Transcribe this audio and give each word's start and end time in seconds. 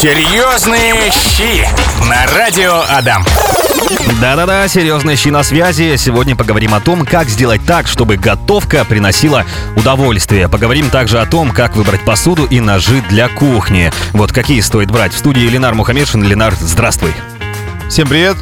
Серьезные 0.00 0.94
щи 1.10 1.68
на 2.08 2.24
радио 2.34 2.82
Адам. 2.88 3.22
Да-да-да, 4.18 4.66
серьезные 4.66 5.14
щи 5.14 5.28
на 5.28 5.42
связи. 5.42 5.96
Сегодня 5.98 6.34
поговорим 6.34 6.72
о 6.72 6.80
том, 6.80 7.04
как 7.04 7.28
сделать 7.28 7.60
так, 7.66 7.86
чтобы 7.86 8.16
готовка 8.16 8.86
приносила 8.86 9.44
удовольствие. 9.76 10.48
Поговорим 10.48 10.88
также 10.88 11.20
о 11.20 11.26
том, 11.26 11.50
как 11.50 11.76
выбрать 11.76 12.00
посуду 12.00 12.46
и 12.46 12.60
ножи 12.60 13.04
для 13.10 13.28
кухни. 13.28 13.92
Вот 14.12 14.32
какие 14.32 14.62
стоит 14.62 14.90
брать. 14.90 15.12
В 15.12 15.18
студии 15.18 15.42
Ленар 15.42 15.74
Мухаммедшин. 15.74 16.22
Ленар, 16.22 16.54
здравствуй. 16.58 17.12
Всем 17.90 18.08
привет. 18.08 18.38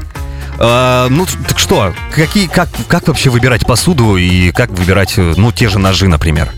А, 0.61 1.09
ну, 1.09 1.27
так 1.49 1.59
что, 1.59 1.93
какие, 2.15 2.47
как, 2.47 2.69
как 2.87 3.09
вообще 3.09 3.31
выбирать 3.31 3.67
посуду 3.67 4.17
и 4.17 4.53
как 4.53 4.71
выбирать, 4.71 5.15
э, 5.17 5.35
ну, 5.37 5.51
те 5.51 5.69
же 5.69 5.81
ножи, 5.81 6.07
например? 6.07 6.53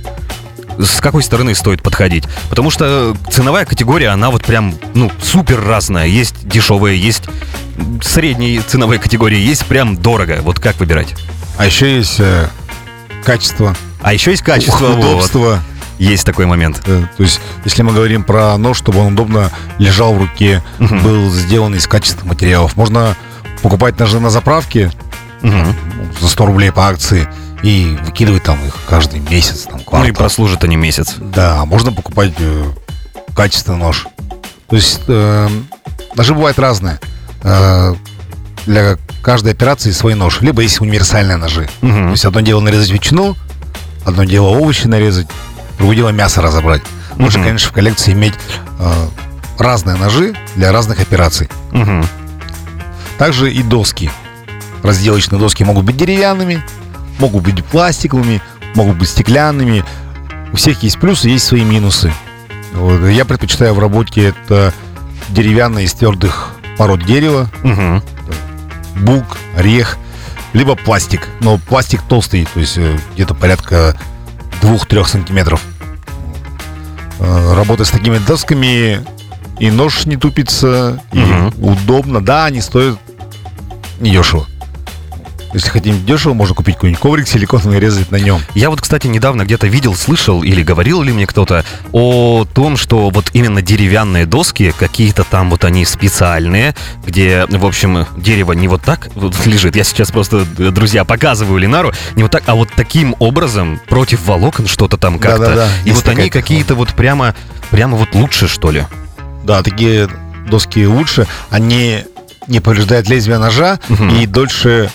С 0.82 1.00
какой 1.00 1.22
стороны 1.22 1.54
стоит 1.54 1.82
подходить? 1.82 2.24
Потому 2.48 2.70
что 2.70 3.16
ценовая 3.30 3.64
категория, 3.64 4.08
она 4.08 4.30
вот 4.30 4.44
прям, 4.44 4.74
ну, 4.94 5.10
супер 5.22 5.62
разная. 5.62 6.06
Есть 6.06 6.46
дешевые, 6.48 6.98
есть 7.00 7.24
средней 8.02 8.60
ценовой 8.60 8.98
категории, 8.98 9.38
есть 9.38 9.66
прям 9.66 9.96
дорого. 9.96 10.38
Вот 10.42 10.58
как 10.58 10.78
выбирать? 10.80 11.14
А 11.56 11.66
еще 11.66 11.96
есть 11.96 12.16
э, 12.20 12.48
качество, 13.24 13.74
А 14.02 14.12
еще 14.12 14.30
есть 14.30 14.42
качество. 14.42 14.86
вот. 14.88 14.98
удобство. 15.04 15.60
Есть 15.98 16.24
такой 16.24 16.46
момент. 16.46 16.80
Э, 16.86 17.04
То 17.16 17.22
есть, 17.22 17.40
если 17.66 17.82
мы 17.82 17.92
говорим 17.92 18.24
про 18.24 18.56
нож, 18.56 18.78
чтобы 18.78 19.00
он 19.00 19.12
удобно 19.12 19.50
лежал 19.78 20.14
в 20.14 20.18
руке, 20.18 20.62
Мгм. 20.78 21.02
был 21.02 21.30
сделан 21.30 21.74
из 21.74 21.86
качественных 21.86 22.24
материалов. 22.26 22.74
Можно 22.76 23.16
покупать 23.62 23.98
ножи 23.98 24.18
на 24.18 24.30
заправке 24.30 24.90
ну, 25.42 25.64
за 26.20 26.28
100 26.28 26.46
рублей 26.46 26.72
по 26.72 26.88
акции 26.88 27.28
и 27.62 27.96
выкидывать 28.04 28.42
там 28.44 28.58
их 28.66 28.74
каждый 28.88 29.20
месяц, 29.20 29.62
там, 29.64 29.74
Ну 29.76 29.80
и 29.80 29.84
квартал. 29.84 30.14
прослужат 30.14 30.64
они 30.64 30.76
месяц. 30.76 31.14
Да, 31.18 31.64
можно 31.64 31.92
покупать 31.92 32.32
э, 32.38 32.64
качественный 33.34 33.78
нож. 33.78 34.06
То 34.68 34.76
есть 34.76 35.00
э, 35.08 35.48
ножи 36.14 36.34
бывают 36.34 36.58
разные. 36.58 36.98
Э, 37.42 37.94
для 38.66 38.96
каждой 39.22 39.52
операции 39.52 39.90
свой 39.90 40.14
нож. 40.14 40.40
Либо 40.40 40.62
есть 40.62 40.80
универсальные 40.80 41.36
ножи. 41.36 41.68
Мгм. 41.82 42.06
То 42.06 42.10
есть 42.12 42.24
одно 42.24 42.40
дело 42.40 42.60
нарезать 42.60 42.90
ветчину, 42.90 43.36
одно 44.04 44.24
дело 44.24 44.46
овощи 44.48 44.86
нарезать, 44.86 45.26
другое 45.78 45.96
дело 45.96 46.08
мясо 46.10 46.40
разобрать. 46.42 46.82
Лучше, 47.16 47.38
Мгм. 47.38 47.46
конечно, 47.48 47.68
в 47.68 47.72
коллекции 47.72 48.12
иметь 48.12 48.34
э, 48.78 48.92
разные 49.58 49.96
ножи 49.96 50.34
для 50.56 50.72
разных 50.72 51.00
операций. 51.00 51.50
Мгм. 51.72 52.06
Также 53.18 53.52
и 53.52 53.62
доски. 53.62 54.10
Разделочные 54.82 55.38
доски 55.38 55.62
могут 55.64 55.84
быть 55.84 55.96
деревянными, 55.98 56.62
могут 57.20 57.44
быть 57.44 57.64
пластиковыми, 57.64 58.40
могут 58.74 58.96
быть 58.98 59.08
стеклянными. 59.08 59.84
У 60.52 60.56
всех 60.56 60.82
есть 60.82 60.98
плюсы, 60.98 61.28
есть 61.28 61.46
свои 61.46 61.62
минусы. 61.62 62.12
Вот. 62.72 63.06
Я 63.08 63.24
предпочитаю 63.24 63.74
в 63.74 63.78
работе 63.78 64.28
это 64.28 64.72
деревянные 65.28 65.84
из 65.86 65.92
твердых 65.92 66.50
пород 66.78 67.04
дерева, 67.04 67.48
Мгм. 67.62 68.02
бук, 68.96 69.24
орех, 69.56 69.98
либо 70.52 70.74
пластик. 70.74 71.28
Но 71.40 71.58
пластик 71.58 72.02
толстый, 72.02 72.48
то 72.52 72.58
есть 72.60 72.78
э, 72.78 72.98
где-то 73.14 73.34
порядка 73.34 73.96
2-3 74.62 75.06
сантиметров. 75.08 75.62
Э, 77.18 77.54
Работать 77.54 77.86
с 77.86 77.90
такими 77.90 78.18
досками 78.18 79.04
и 79.58 79.70
нож 79.70 80.06
не 80.06 80.16
тупится, 80.16 81.00
и 81.12 81.18
Мгм. 81.18 81.52
удобно. 81.62 82.20
Да, 82.24 82.46
они 82.46 82.60
стоят 82.60 82.98
недешево. 84.00 84.46
Если 85.52 85.68
хотим 85.68 86.04
дешево, 86.06 86.32
можно 86.34 86.54
купить 86.54 86.76
какой-нибудь 86.76 87.00
коврик 87.00 87.26
силиконовый 87.28 87.78
и 87.78 87.80
резать 87.80 88.10
на 88.12 88.16
нем. 88.16 88.40
Я 88.54 88.70
вот, 88.70 88.80
кстати, 88.80 89.08
недавно 89.08 89.44
где-то 89.44 89.66
видел, 89.66 89.94
слышал 89.94 90.42
или 90.42 90.62
говорил 90.62 91.02
ли 91.02 91.12
мне 91.12 91.26
кто-то 91.26 91.64
о 91.92 92.44
том, 92.44 92.76
что 92.76 93.10
вот 93.10 93.30
именно 93.32 93.60
деревянные 93.60 94.26
доски, 94.26 94.72
какие-то 94.78 95.24
там 95.24 95.50
вот 95.50 95.64
они 95.64 95.84
специальные, 95.84 96.74
где, 97.04 97.46
в 97.48 97.66
общем, 97.66 98.06
дерево 98.16 98.52
не 98.52 98.68
вот 98.68 98.82
так 98.82 99.08
вот 99.16 99.34
лежит. 99.46 99.74
Я 99.76 99.84
сейчас 99.84 100.10
просто, 100.12 100.46
э, 100.58 100.70
друзья, 100.70 101.04
показываю 101.04 101.58
Ленару, 101.58 101.92
не 102.14 102.22
вот 102.22 102.30
так, 102.32 102.44
а 102.46 102.54
вот 102.54 102.68
таким 102.76 103.16
образом 103.18 103.80
против 103.88 104.24
волокон 104.26 104.66
что-то 104.68 104.96
там 104.98 105.18
как-то. 105.18 105.46
Да-да-да, 105.46 105.68
И 105.84 105.88
есть 105.90 106.06
вот 106.06 106.16
они 106.16 106.30
какие-то 106.30 106.74
вот 106.76 106.90
прямо, 106.94 107.34
прямо 107.70 107.96
вот 107.96 108.14
лучше, 108.14 108.46
что 108.46 108.70
ли. 108.70 108.84
Да, 109.44 109.62
такие 109.62 110.08
доски 110.48 110.86
лучше. 110.86 111.26
Они 111.50 112.04
не 112.46 112.60
повреждают 112.60 113.08
лезвие 113.08 113.38
ножа 113.38 113.78
Мгм. 113.88 114.10
и 114.10 114.26
дольше 114.26 114.90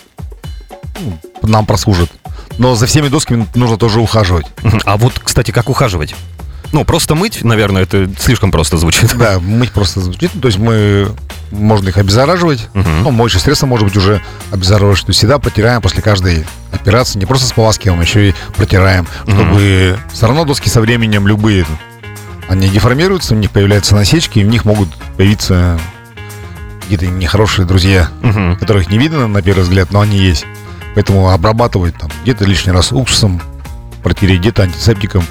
нам 1.42 1.66
прослужат. 1.66 2.10
Но 2.58 2.76
за 2.76 2.86
всеми 2.86 3.08
досками 3.10 3.48
нужно 3.56 3.78
тоже 3.78 4.00
ухаживать. 4.00 4.46
А 4.86 4.98
вот, 4.98 5.20
кстати, 5.20 5.52
как 5.52 5.70
ухаживать? 5.70 6.16
Ну, 6.72 6.84
просто 6.84 7.16
мыть, 7.16 7.44
наверное, 7.44 7.84
это 7.84 8.10
слишком 8.20 8.52
просто 8.52 8.78
звучит. 8.78 9.16
Да, 9.18 9.40
мыть 9.40 9.72
просто 9.72 10.02
звучит. 10.02 10.32
То 10.42 10.48
есть 10.48 10.58
мы 10.58 11.10
можно 11.52 11.90
их 11.90 11.98
обеззараживать. 11.98 12.68
Мгм. 12.74 13.04
Ну, 13.04 13.12
моющее 13.12 13.40
средство 13.40 13.66
может 13.68 13.86
быть 13.88 13.96
уже 13.96 14.22
обеззараживаешь. 14.52 15.02
То 15.02 15.10
есть 15.10 15.20
всегда 15.20 15.38
протираем 15.40 15.82
после 15.82 16.02
каждой 16.02 16.44
операции. 16.72 17.20
Не 17.20 17.26
просто 17.26 17.48
споласкиваем, 17.48 18.02
еще 18.02 18.30
и 18.30 18.36
протираем. 18.58 19.08
Чтобы 19.24 19.98
все 20.12 20.26
равно 20.28 20.44
доски 20.44 20.68
со 20.70 20.82
временем 20.82 21.28
любые, 21.28 21.66
они 22.50 22.68
деформируются, 22.68 23.36
у 23.36 23.38
них 23.38 23.52
появляются 23.52 23.96
насечки, 23.96 24.40
и 24.40 24.44
в 24.44 24.48
них 24.48 24.66
могут 24.66 24.90
появиться 25.18 25.80
какие-то 26.82 27.08
нехорошие 27.08 27.66
друзья, 27.66 28.10
Мгм. 28.22 28.58
которых 28.58 28.90
не 28.90 28.98
видно 28.98 29.28
на 29.28 29.42
первый 29.42 29.62
взгляд, 29.64 29.92
но 29.92 30.02
они 30.02 30.18
есть. 30.18 30.46
Поэтому 30.96 31.30
обрабатывать 31.30 31.96
там 31.98 32.10
где-то 32.24 32.46
лишний 32.46 32.72
раз 32.72 32.92
уксусом, 32.92 33.42
протереть 34.02 34.40
где-то 34.40 34.64
антисептиком. 34.64 35.24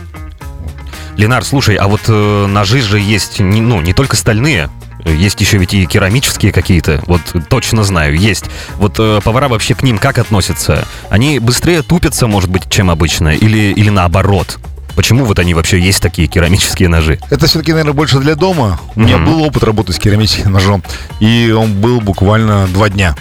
Ленар, 1.17 1.45
слушай, 1.45 1.77
а 1.77 1.87
вот 1.89 2.03
э, 2.09 2.47
ножи 2.47 2.81
же 2.81 2.99
есть, 2.99 3.39
не, 3.41 3.61
ну, 3.61 3.81
не 3.81 3.93
только 3.95 4.17
стальные, 4.17 4.69
э, 5.05 5.15
есть 5.15 5.41
еще 5.41 5.59
ведь 5.59 5.73
и 5.73 5.87
керамические 5.87 6.51
какие-то, 6.53 7.03
вот 7.07 7.21
э, 7.35 7.41
точно 7.49 7.85
знаю, 7.85 8.17
есть. 8.19 8.47
Вот 8.77 8.97
э, 8.99 9.21
повара 9.23 9.49
вообще 9.49 9.75
к 9.77 9.83
ним 9.85 9.99
как 9.99 10.19
относятся? 10.19 10.87
Они 11.11 11.39
быстрее 11.39 11.83
тупятся, 11.83 12.27
может 12.27 12.51
быть, 12.51 12.69
чем 12.69 12.91
обычно, 12.91 13.29
или, 13.29 13.73
или 13.73 13.91
наоборот? 13.91 14.59
Почему 14.97 15.25
вот 15.25 15.39
они 15.39 15.55
вообще 15.55 15.79
есть 15.81 16.03
такие 16.03 16.27
керамические 16.29 16.89
ножи? 16.89 17.19
Это 17.31 17.47
все-таки, 17.47 17.71
наверное, 17.73 17.95
больше 17.95 18.19
для 18.19 18.35
дома. 18.35 18.81
У 18.97 19.01
меня 19.01 19.17
Мгм. 19.19 19.27
был 19.27 19.43
опыт 19.45 19.63
работы 19.63 19.93
с 19.93 19.99
керамическим 19.99 20.51
ножом, 20.53 20.83
и 21.21 21.55
он 21.57 21.75
был 21.81 22.01
буквально 22.01 22.67
два 22.69 22.89
дня. 22.89 23.15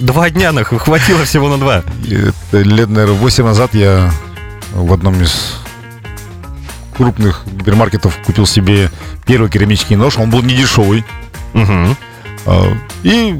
Два 0.00 0.30
дня 0.30 0.52
нах, 0.52 0.68
хватило 0.68 1.24
всего 1.24 1.48
на 1.48 1.58
два. 1.58 1.82
Лет, 2.04 2.88
наверное, 2.88 3.14
8 3.14 3.44
назад 3.44 3.74
я 3.74 4.10
в 4.72 4.92
одном 4.92 5.20
из 5.22 5.56
крупных 6.96 7.42
гипермаркетов 7.52 8.16
купил 8.24 8.46
себе 8.46 8.90
первый 9.26 9.50
керамический 9.50 9.96
нож. 9.96 10.16
Он 10.18 10.30
был 10.30 10.42
не 10.42 10.54
дешевый. 10.54 11.04
А, 12.46 12.72
И 13.02 13.38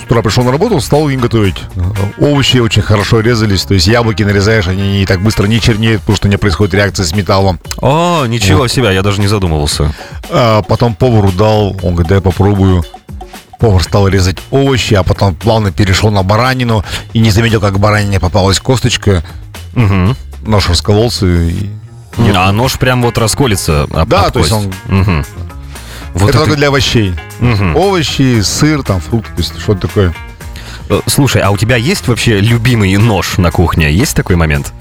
с 0.00 0.04
утра 0.04 0.20
пришел 0.22 0.44
на 0.44 0.52
работу, 0.52 0.78
стал 0.80 1.08
им 1.08 1.20
готовить. 1.20 1.56
Овощи 2.18 2.58
очень 2.58 2.82
хорошо 2.82 3.20
резались, 3.20 3.62
то 3.64 3.72
есть 3.74 3.86
яблоки 3.86 4.22
нарезаешь, 4.22 4.68
они 4.68 4.98
не 4.98 5.06
так 5.06 5.22
быстро 5.22 5.46
не 5.46 5.60
чернеют, 5.60 6.02
потому 6.02 6.16
что 6.16 6.28
не 6.28 6.36
происходит 6.36 6.74
реакция 6.74 7.06
с 7.06 7.14
металлом. 7.14 7.58
О, 7.78 8.26
ничего 8.26 8.68
себе, 8.68 8.92
я 8.94 9.02
даже 9.02 9.20
не 9.20 9.26
задумывался. 9.28 9.94
А 10.28 10.62
потом 10.62 10.94
повару 10.94 11.32
дал, 11.32 11.70
он 11.82 11.94
говорит, 11.94 12.08
дай 12.08 12.20
попробую. 12.20 12.84
Повар 13.58 13.82
стал 13.82 14.08
резать 14.08 14.38
овощи, 14.50 14.94
а 14.94 15.02
потом 15.02 15.34
плавно 15.34 15.72
перешел 15.72 16.10
на 16.10 16.22
баранину 16.22 16.84
и 17.14 17.18
не 17.20 17.30
заметил, 17.30 17.60
как 17.60 17.78
баранине 17.78 18.20
попалась 18.20 18.60
косточка. 18.60 19.24
Мгм. 19.74 20.16
Нож 20.42 20.68
раскололся. 20.68 21.26
И... 21.26 21.68
А 22.34 22.52
нож 22.52 22.78
прям 22.78 23.02
вот 23.02 23.18
расколется. 23.18 23.82
об- 23.90 24.08
Да, 24.08 24.26
об 24.26 24.32
то 24.32 24.38
есть 24.40 24.52
он- 24.52 24.72
Мгм. 24.86 25.24
Вот 26.14 26.30
это 26.30 26.38
это- 26.38 26.38
только 26.40 26.56
для 26.56 26.68
овощей. 26.68 27.14
Мгм. 27.40 27.76
Овощи, 27.76 28.40
сыр, 28.42 28.82
там, 28.82 29.00
фрукты, 29.00 29.30
то 29.32 29.38
есть 29.42 29.58
что-то 29.60 29.82
такое. 29.88 30.14
Э, 30.88 31.00
Слушай, 31.06 31.42
а 31.42 31.50
у 31.50 31.56
тебя 31.58 31.76
есть 31.76 32.06
вообще 32.08 32.40
любимый 32.40 32.96
нож 32.96 33.36
на 33.38 33.50
кухне? 33.50 33.92
Есть 33.92 34.14
такой 34.16 34.36
момент? 34.36 34.72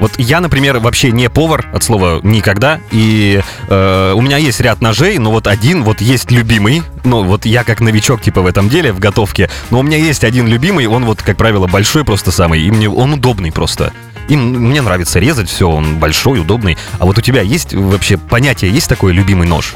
Вот 0.00 0.12
я, 0.18 0.40
например, 0.40 0.78
вообще 0.78 1.12
не 1.12 1.30
повар, 1.30 1.66
от 1.72 1.82
слова 1.82 2.20
никогда, 2.22 2.80
и 2.90 3.40
э, 3.68 4.12
у 4.14 4.20
меня 4.20 4.36
есть 4.36 4.60
ряд 4.60 4.80
ножей, 4.80 5.18
но 5.18 5.30
вот 5.30 5.46
один 5.46 5.84
вот 5.84 6.00
есть 6.00 6.30
любимый, 6.30 6.82
ну 7.04 7.22
вот 7.22 7.46
я 7.46 7.64
как 7.64 7.80
новичок 7.80 8.20
типа 8.20 8.42
в 8.42 8.46
этом 8.46 8.68
деле, 8.68 8.92
в 8.92 8.98
готовке, 8.98 9.48
но 9.70 9.80
у 9.80 9.82
меня 9.82 9.96
есть 9.96 10.24
один 10.24 10.48
любимый, 10.48 10.86
он 10.86 11.04
вот, 11.04 11.22
как 11.22 11.36
правило, 11.36 11.66
большой 11.66 12.04
просто 12.04 12.32
самый, 12.32 12.62
и 12.62 12.70
мне 12.70 12.88
он 12.88 13.14
удобный 13.14 13.52
просто. 13.52 13.92
И 14.28 14.36
мне 14.36 14.80
нравится 14.80 15.18
резать 15.18 15.50
все, 15.50 15.68
он 15.68 15.98
большой, 15.98 16.40
удобный. 16.40 16.78
А 16.98 17.04
вот 17.04 17.18
у 17.18 17.20
тебя 17.20 17.42
есть 17.42 17.74
вообще 17.74 18.16
понятие, 18.16 18.72
есть 18.72 18.88
такой 18.88 19.12
любимый 19.12 19.46
нож? 19.46 19.74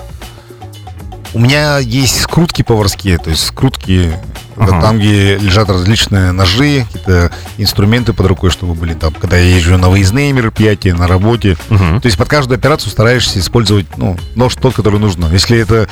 У 1.34 1.38
меня 1.38 1.78
есть 1.78 2.20
скрутки 2.20 2.62
поварские, 2.62 3.18
то 3.18 3.30
есть 3.30 3.46
скрутки, 3.46 4.12
Ага. 4.56 4.80
там, 4.80 4.98
где 4.98 5.36
лежат 5.36 5.68
различные 5.68 6.32
ножи, 6.32 6.84
какие-то 6.86 7.30
инструменты 7.58 8.12
под 8.12 8.26
рукой, 8.26 8.50
чтобы 8.50 8.74
были 8.74 8.94
там, 8.94 9.12
когда 9.14 9.36
я 9.36 9.56
езжу 9.56 9.76
на 9.76 9.88
выездные 9.88 10.32
мероприятия, 10.32 10.94
на 10.94 11.06
работе. 11.06 11.56
Мгм. 11.68 12.00
То 12.00 12.06
есть 12.06 12.18
под 12.18 12.28
каждую 12.28 12.58
операцию 12.58 12.90
стараешься 12.90 13.38
использовать 13.38 13.86
ну, 13.98 14.16
нож 14.34 14.54
тот, 14.56 14.74
который 14.74 14.98
нужно. 14.98 15.26
Если 15.30 15.58
это 15.58 15.88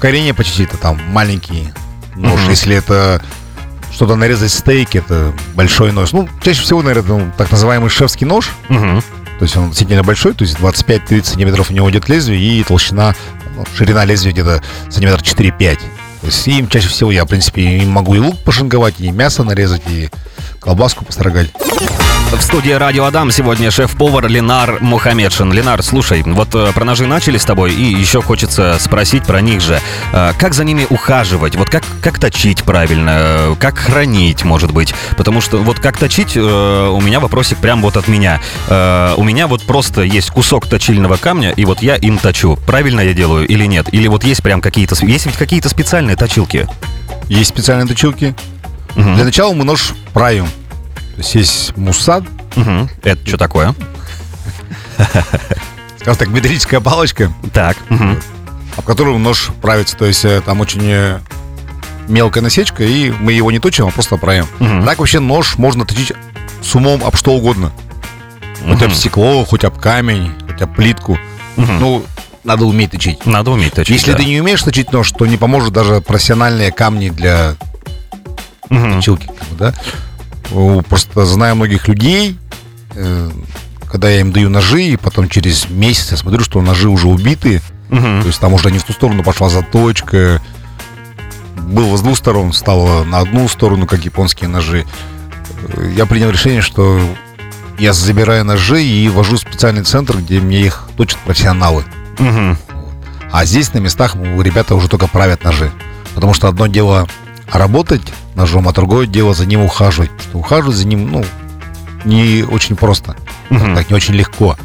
коренья 0.00 0.34
почти, 0.34 0.64
это 0.64 0.76
там 0.78 0.98
маленький 1.10 1.68
нож. 2.16 2.40
Мгм. 2.40 2.50
Если 2.50 2.74
это 2.74 3.22
что-то 3.92 4.16
нарезать 4.16 4.50
стейк, 4.50 4.96
это 4.96 5.32
большой 5.54 5.92
нож. 5.92 6.12
Ну, 6.12 6.28
чаще 6.42 6.62
всего, 6.62 6.82
наверное, 6.82 7.18
ну, 7.18 7.32
так 7.36 7.52
называемый 7.52 7.90
шефский 7.90 8.26
нож. 8.26 8.50
Мгм. 8.68 9.02
То 9.38 9.44
есть 9.44 9.56
он 9.56 9.68
действительно 9.68 10.02
большой, 10.02 10.34
то 10.34 10.44
есть 10.44 10.56
25-30 10.58 11.24
сантиметров 11.26 11.70
у 11.70 11.72
него 11.74 11.90
идет 11.90 12.08
лезвие 12.08 12.60
и 12.60 12.62
толщина 12.62 13.14
ну, 13.56 13.64
ширина 13.76 14.04
лезвия 14.04 14.32
где-то 14.32 14.62
сантиметр 14.90 15.22
4-5. 15.22 15.78
То 16.22 16.50
им 16.50 16.68
чаще 16.68 16.88
всего 16.88 17.10
я, 17.10 17.24
в 17.24 17.28
принципе, 17.28 17.62
им 17.62 17.90
могу 17.90 18.14
и 18.14 18.18
лук 18.18 18.38
пошинговать, 18.44 18.94
и 18.98 19.10
мясо 19.10 19.42
нарезать, 19.42 19.82
и 19.88 20.08
колбаску 20.60 21.04
построгать. 21.04 21.50
В 22.32 22.40
студии 22.40 22.70
Радио 22.70 23.04
Адам 23.04 23.30
сегодня 23.30 23.70
шеф-повар 23.70 24.26
Ленар 24.26 24.78
Мухамедшин. 24.80 25.52
Ленар, 25.52 25.82
слушай, 25.82 26.22
вот 26.22 26.54
э, 26.54 26.72
про 26.72 26.84
ножи 26.84 27.06
начали 27.06 27.36
с 27.36 27.44
тобой, 27.44 27.74
и 27.74 27.82
еще 27.82 28.22
хочется 28.22 28.78
спросить 28.80 29.24
про 29.24 29.42
них 29.42 29.60
же. 29.60 29.78
Э, 30.14 30.32
как 30.38 30.54
за 30.54 30.64
ними 30.64 30.86
ухаживать? 30.88 31.56
Вот 31.56 31.68
как, 31.68 31.84
как 32.00 32.18
точить 32.18 32.62
правильно? 32.62 33.54
Как 33.60 33.76
хранить, 33.76 34.44
может 34.44 34.72
быть? 34.72 34.94
Потому 35.18 35.42
что 35.42 35.58
вот 35.58 35.78
как 35.78 35.98
точить, 35.98 36.32
э, 36.34 36.40
у 36.40 37.00
меня 37.02 37.20
вопросик 37.20 37.58
прям 37.58 37.82
вот 37.82 37.98
от 37.98 38.08
меня. 38.08 38.40
У 38.68 39.24
меня 39.24 39.46
вот 39.46 39.62
просто 39.64 40.00
есть 40.00 40.30
кусок 40.30 40.66
точильного 40.66 41.18
камня, 41.18 41.50
и 41.50 41.66
вот 41.66 41.82
я 41.82 41.96
им 41.96 42.16
точу. 42.16 42.58
Правильно 42.66 43.00
я 43.00 43.12
делаю 43.12 43.46
или 43.46 43.66
нет? 43.66 43.92
Или 43.92 44.08
вот 44.08 44.24
есть 44.24 44.42
прям 44.42 44.62
какие-то... 44.62 44.96
Есть 45.04 45.26
ведь 45.26 45.36
какие-то 45.36 45.68
специальные 45.68 46.16
точилки? 46.16 46.66
Есть 47.28 47.50
специальные 47.50 47.86
точилки. 47.86 48.34
Мгм. 48.96 49.16
Для 49.16 49.24
начала 49.24 49.52
мы 49.52 49.64
нож 49.64 49.92
правим. 50.14 50.46
То 51.12 51.18
есть 51.18 51.34
есть 51.34 51.76
муссад, 51.76 52.24
Мгм. 52.56 52.88
Это 53.02 53.26
что 53.26 53.36
такое? 53.38 53.74
скажем 55.98 56.16
так, 56.18 56.28
металлическая 56.28 56.80
палочка, 56.80 57.32
Так. 57.52 57.76
мгм. 57.88 58.20
об 58.76 58.84
которую 58.84 59.18
нож 59.18 59.50
правится. 59.60 59.96
То 59.96 60.04
есть 60.06 60.24
э, 60.24 60.40
там 60.44 60.60
очень 60.60 60.82
э, 60.84 61.20
мелкая 62.08 62.42
насечка, 62.42 62.82
и 62.84 63.10
мы 63.10 63.32
его 63.32 63.50
не 63.50 63.58
точим, 63.58 63.86
а 63.86 63.90
просто 63.90 64.16
правим. 64.16 64.46
Мгм. 64.58 64.84
Так 64.84 64.98
вообще 64.98 65.20
нож 65.20 65.56
можно 65.56 65.84
точить 65.86 66.12
с 66.62 66.74
умом 66.74 67.02
об 67.04 67.16
что 67.16 67.32
угодно. 67.32 67.72
Хоть 68.68 68.82
об 68.82 68.92
стекло, 68.92 69.44
хоть 69.44 69.64
об 69.64 69.78
камень, 69.78 70.32
хоть 70.46 70.62
об 70.62 70.74
плитку. 70.74 71.18
Мгм. 71.56 71.78
Ну, 71.80 72.04
надо 72.44 72.64
уметь 72.64 72.92
точить. 72.92 73.26
Надо 73.26 73.50
уметь 73.50 73.74
точить. 73.74 73.90
Если 73.94 74.12
да. 74.12 74.18
ты 74.18 74.24
не 74.24 74.40
умеешь 74.40 74.62
точить 74.62 74.92
нож, 74.92 75.10
то 75.12 75.26
не 75.26 75.36
поможет 75.36 75.72
даже 75.72 76.00
профессиональные 76.00 76.70
камни 76.72 77.08
для 77.10 77.56
Мгм. 78.70 78.96
точилки. 78.96 79.28
да? 79.58 79.74
Просто 80.88 81.24
знаю 81.26 81.56
многих 81.56 81.88
людей, 81.88 82.36
э, 82.94 83.30
когда 83.90 84.10
я 84.10 84.20
им 84.20 84.32
даю 84.32 84.48
ножи, 84.50 84.82
и 84.82 84.96
потом 84.96 85.28
через 85.28 85.68
месяц 85.70 86.10
я 86.12 86.16
смотрю, 86.16 86.40
что 86.40 86.60
ножи 86.62 86.88
уже 86.88 87.08
убиты, 87.08 87.60
Мгм. 87.90 88.22
то 88.22 88.26
есть 88.28 88.40
там 88.40 88.54
уже 88.54 88.70
не 88.70 88.78
в 88.78 88.84
ту 88.84 88.92
сторону 88.92 89.22
пошла 89.22 89.48
заточка, 89.48 90.40
было 91.56 91.96
с 91.96 92.00
двух 92.02 92.16
сторон, 92.16 92.52
стало 92.52 93.04
на 93.04 93.18
одну 93.20 93.48
сторону, 93.48 93.86
как 93.86 94.04
японские 94.04 94.48
ножи. 94.48 94.86
Э, 95.68 95.92
Я 95.96 96.06
принял 96.06 96.30
решение, 96.30 96.62
что 96.62 97.00
я 97.78 97.92
забираю 97.92 98.44
ножи 98.44 98.82
и 98.82 99.08
вожу 99.08 99.36
в 99.36 99.40
специальный 99.40 99.82
центр, 99.84 100.18
где 100.18 100.40
мне 100.40 100.60
их 100.62 100.88
точат 100.96 101.18
профессионалы. 101.20 101.84
Мгм. 102.18 102.56
А 103.30 103.44
здесь 103.46 103.72
на 103.72 103.78
местах 103.78 104.14
ребята 104.16 104.74
уже 104.74 104.88
только 104.88 105.06
правят 105.08 105.44
ножи. 105.44 105.70
Потому 106.14 106.34
что 106.34 106.48
одно 106.48 106.66
дело 106.66 107.08
работать 107.52 108.02
ножом, 108.34 108.68
а 108.68 108.72
другое 108.72 109.06
дело 109.06 109.34
за 109.34 109.46
ним 109.46 109.62
ухаживать. 109.62 110.10
Потому 110.10 110.28
что 110.30 110.38
ухаживать 110.38 110.76
за 110.76 110.86
ним, 110.86 111.10
ну, 111.10 111.24
не 112.04 112.42
очень 112.42 112.76
просто. 112.76 113.16
Мгм. 113.50 113.76
Так, 113.76 113.90
не 113.90 113.96
очень 113.96 114.14
легко. 114.14 114.56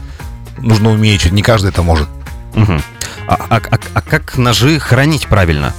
Нужно 0.57 0.89
уметь, 0.91 1.21
чуть 1.21 1.33
не 1.33 1.41
каждый 1.41 1.69
это 1.69 1.81
может. 1.83 2.07
Мгм. 2.55 2.81
А, 3.27 3.35
а- 3.49 3.61
а- 3.71 3.79
а 3.93 4.01
как 4.01 4.37
ножи 4.37 4.79
хранить 4.79 5.27
правильно? 5.27 5.73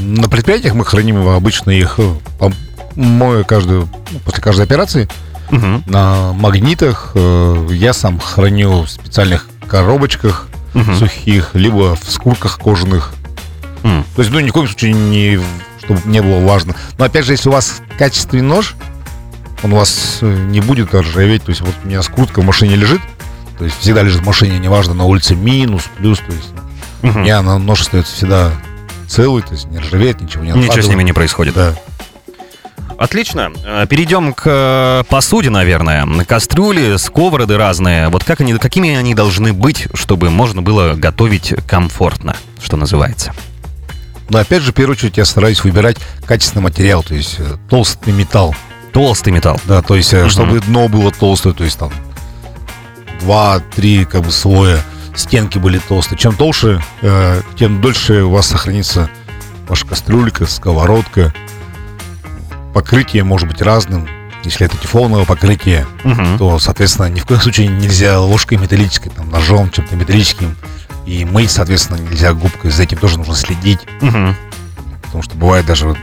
На 0.00 0.28
предприятиях 0.28 0.74
мы 0.74 0.84
храним 0.84 1.26
обычно 1.28 1.70
их 1.70 1.94
э, 1.98 2.14
мою 2.94 3.44
каждую, 3.44 3.88
после 4.24 4.42
каждой 4.42 4.62
операции 4.66 5.08
Мгм. 5.50 5.82
на 5.86 6.32
магнитах. 6.32 7.12
э, 7.14 7.68
Я 7.70 7.92
сам 7.92 8.18
храню 8.20 8.82
в 8.82 8.90
специальных 8.90 9.48
коробочках 9.66 10.48
Мгм. 10.74 10.96
сухих, 10.96 11.50
либо 11.54 11.96
в 11.96 12.10
скурках 12.10 12.58
кожаных. 12.58 13.14
М. 13.84 14.04
То 14.16 14.22
есть, 14.22 14.32
ну, 14.32 14.40
ни 14.40 14.50
в 14.50 14.52
коем 14.52 14.66
случае 14.66 14.92
не, 14.94 15.38
чтобы 15.82 16.00
не 16.06 16.20
было 16.22 16.40
важно. 16.44 16.74
Но 16.98 17.04
опять 17.04 17.24
же, 17.24 17.32
если 17.32 17.48
у 17.48 17.52
вас 17.52 17.80
качественный 17.98 18.42
нож, 18.42 18.74
он 19.62 19.72
у 19.72 19.76
вас 19.76 20.18
э, 20.22 20.46
не 20.48 20.60
будет 20.60 20.92
ржаветь. 20.94 21.44
То 21.44 21.50
есть, 21.50 21.60
вот 21.60 21.74
у 21.84 21.86
меня 21.86 22.02
скрутка 22.02 22.40
в 22.40 22.44
машине 22.44 22.74
лежит. 22.76 23.00
То 23.58 23.64
есть, 23.64 23.78
всегда 23.78 24.02
лежит 24.02 24.22
в 24.22 24.26
машине, 24.26 24.58
неважно, 24.58 24.94
на 24.94 25.04
улице 25.04 25.34
минус, 25.36 25.84
плюс. 25.96 26.18
То 26.18 26.32
есть, 26.32 26.48
у 27.02 27.06
Мгм. 27.08 27.22
меня 27.22 27.40
нож 27.42 27.82
остается 27.82 28.14
всегда 28.16 28.50
целый, 29.06 29.42
то 29.42 29.52
есть, 29.52 29.66
не 29.66 29.78
ржавеет, 29.78 30.20
ничего 30.20 30.42
не 30.44 30.50
Ничего 30.52 30.82
с 30.82 30.88
ними 30.88 31.02
не 31.02 31.12
происходит. 31.12 31.54
Да. 31.54 31.74
Отлично. 32.96 33.52
Э, 33.64 33.86
Перейдем 33.88 34.32
к 34.32 34.42
э, 34.46 35.02
посуде, 35.08 35.50
наверное. 35.50 36.06
Кастрюли, 36.24 36.96
сковороды 36.96 37.56
разные. 37.56 38.08
Вот 38.08 38.24
как 38.24 38.40
они, 38.40 38.54
какими 38.54 38.94
они 38.94 39.14
должны 39.14 39.52
быть, 39.52 39.88
чтобы 39.94 40.30
можно 40.30 40.62
было 40.62 40.94
готовить 40.94 41.54
комфортно, 41.66 42.36
что 42.62 42.76
называется? 42.76 43.32
Но 44.28 44.38
опять 44.38 44.62
же, 44.62 44.72
в 44.72 44.74
первую 44.74 44.96
очередь, 44.96 45.16
я 45.18 45.24
стараюсь 45.24 45.62
выбирать 45.64 45.96
качественный 46.26 46.62
материал, 46.62 47.02
то 47.02 47.14
есть 47.14 47.36
э, 47.38 47.56
толстый 47.68 48.12
металл. 48.12 48.54
Толстый 48.92 49.30
металл. 49.32 49.60
Да, 49.64 49.82
то 49.82 49.94
есть, 49.96 50.12
Мгм. 50.12 50.30
чтобы 50.30 50.60
дно 50.60 50.88
было 50.88 51.10
толстое, 51.10 51.52
то 51.52 51.64
есть 51.64 51.78
там 51.78 51.92
два-три 53.20 54.04
как 54.04 54.22
бы 54.22 54.30
слоя, 54.30 54.80
стенки 55.14 55.58
были 55.58 55.78
толстые. 55.78 56.18
Чем 56.18 56.34
толще, 56.36 56.80
э, 57.02 57.42
тем 57.58 57.80
дольше 57.80 58.22
у 58.22 58.30
вас 58.30 58.46
сохранится 58.48 59.08
ваша 59.68 59.86
кастрюлька, 59.86 60.46
сковородка. 60.46 61.32
Покрытие 62.72 63.24
может 63.24 63.48
быть 63.48 63.62
разным. 63.62 64.08
Если 64.42 64.66
это 64.66 64.76
тефлоновое 64.76 65.24
покрытие, 65.24 65.86
Мгм. 66.02 66.36
то, 66.38 66.58
соответственно, 66.58 67.06
ни 67.08 67.18
в 67.20 67.24
коем 67.24 67.40
случае 67.40 67.68
нельзя 67.68 68.20
ложкой 68.20 68.58
металлической, 68.58 69.08
там, 69.10 69.30
ножом, 69.30 69.70
чем-то 69.70 69.96
металлическим. 69.96 70.54
И 71.06 71.24
мыть, 71.24 71.50
соответственно, 71.50 71.98
нельзя 71.98 72.32
губкой. 72.32 72.70
За 72.70 72.82
этим 72.82 72.98
тоже 72.98 73.18
нужно 73.18 73.34
следить. 73.34 73.80
Мгм. 74.00 74.34
Потому 75.02 75.22
что 75.22 75.36
бывает 75.36 75.66
даже 75.66 75.88
вот 75.88 75.98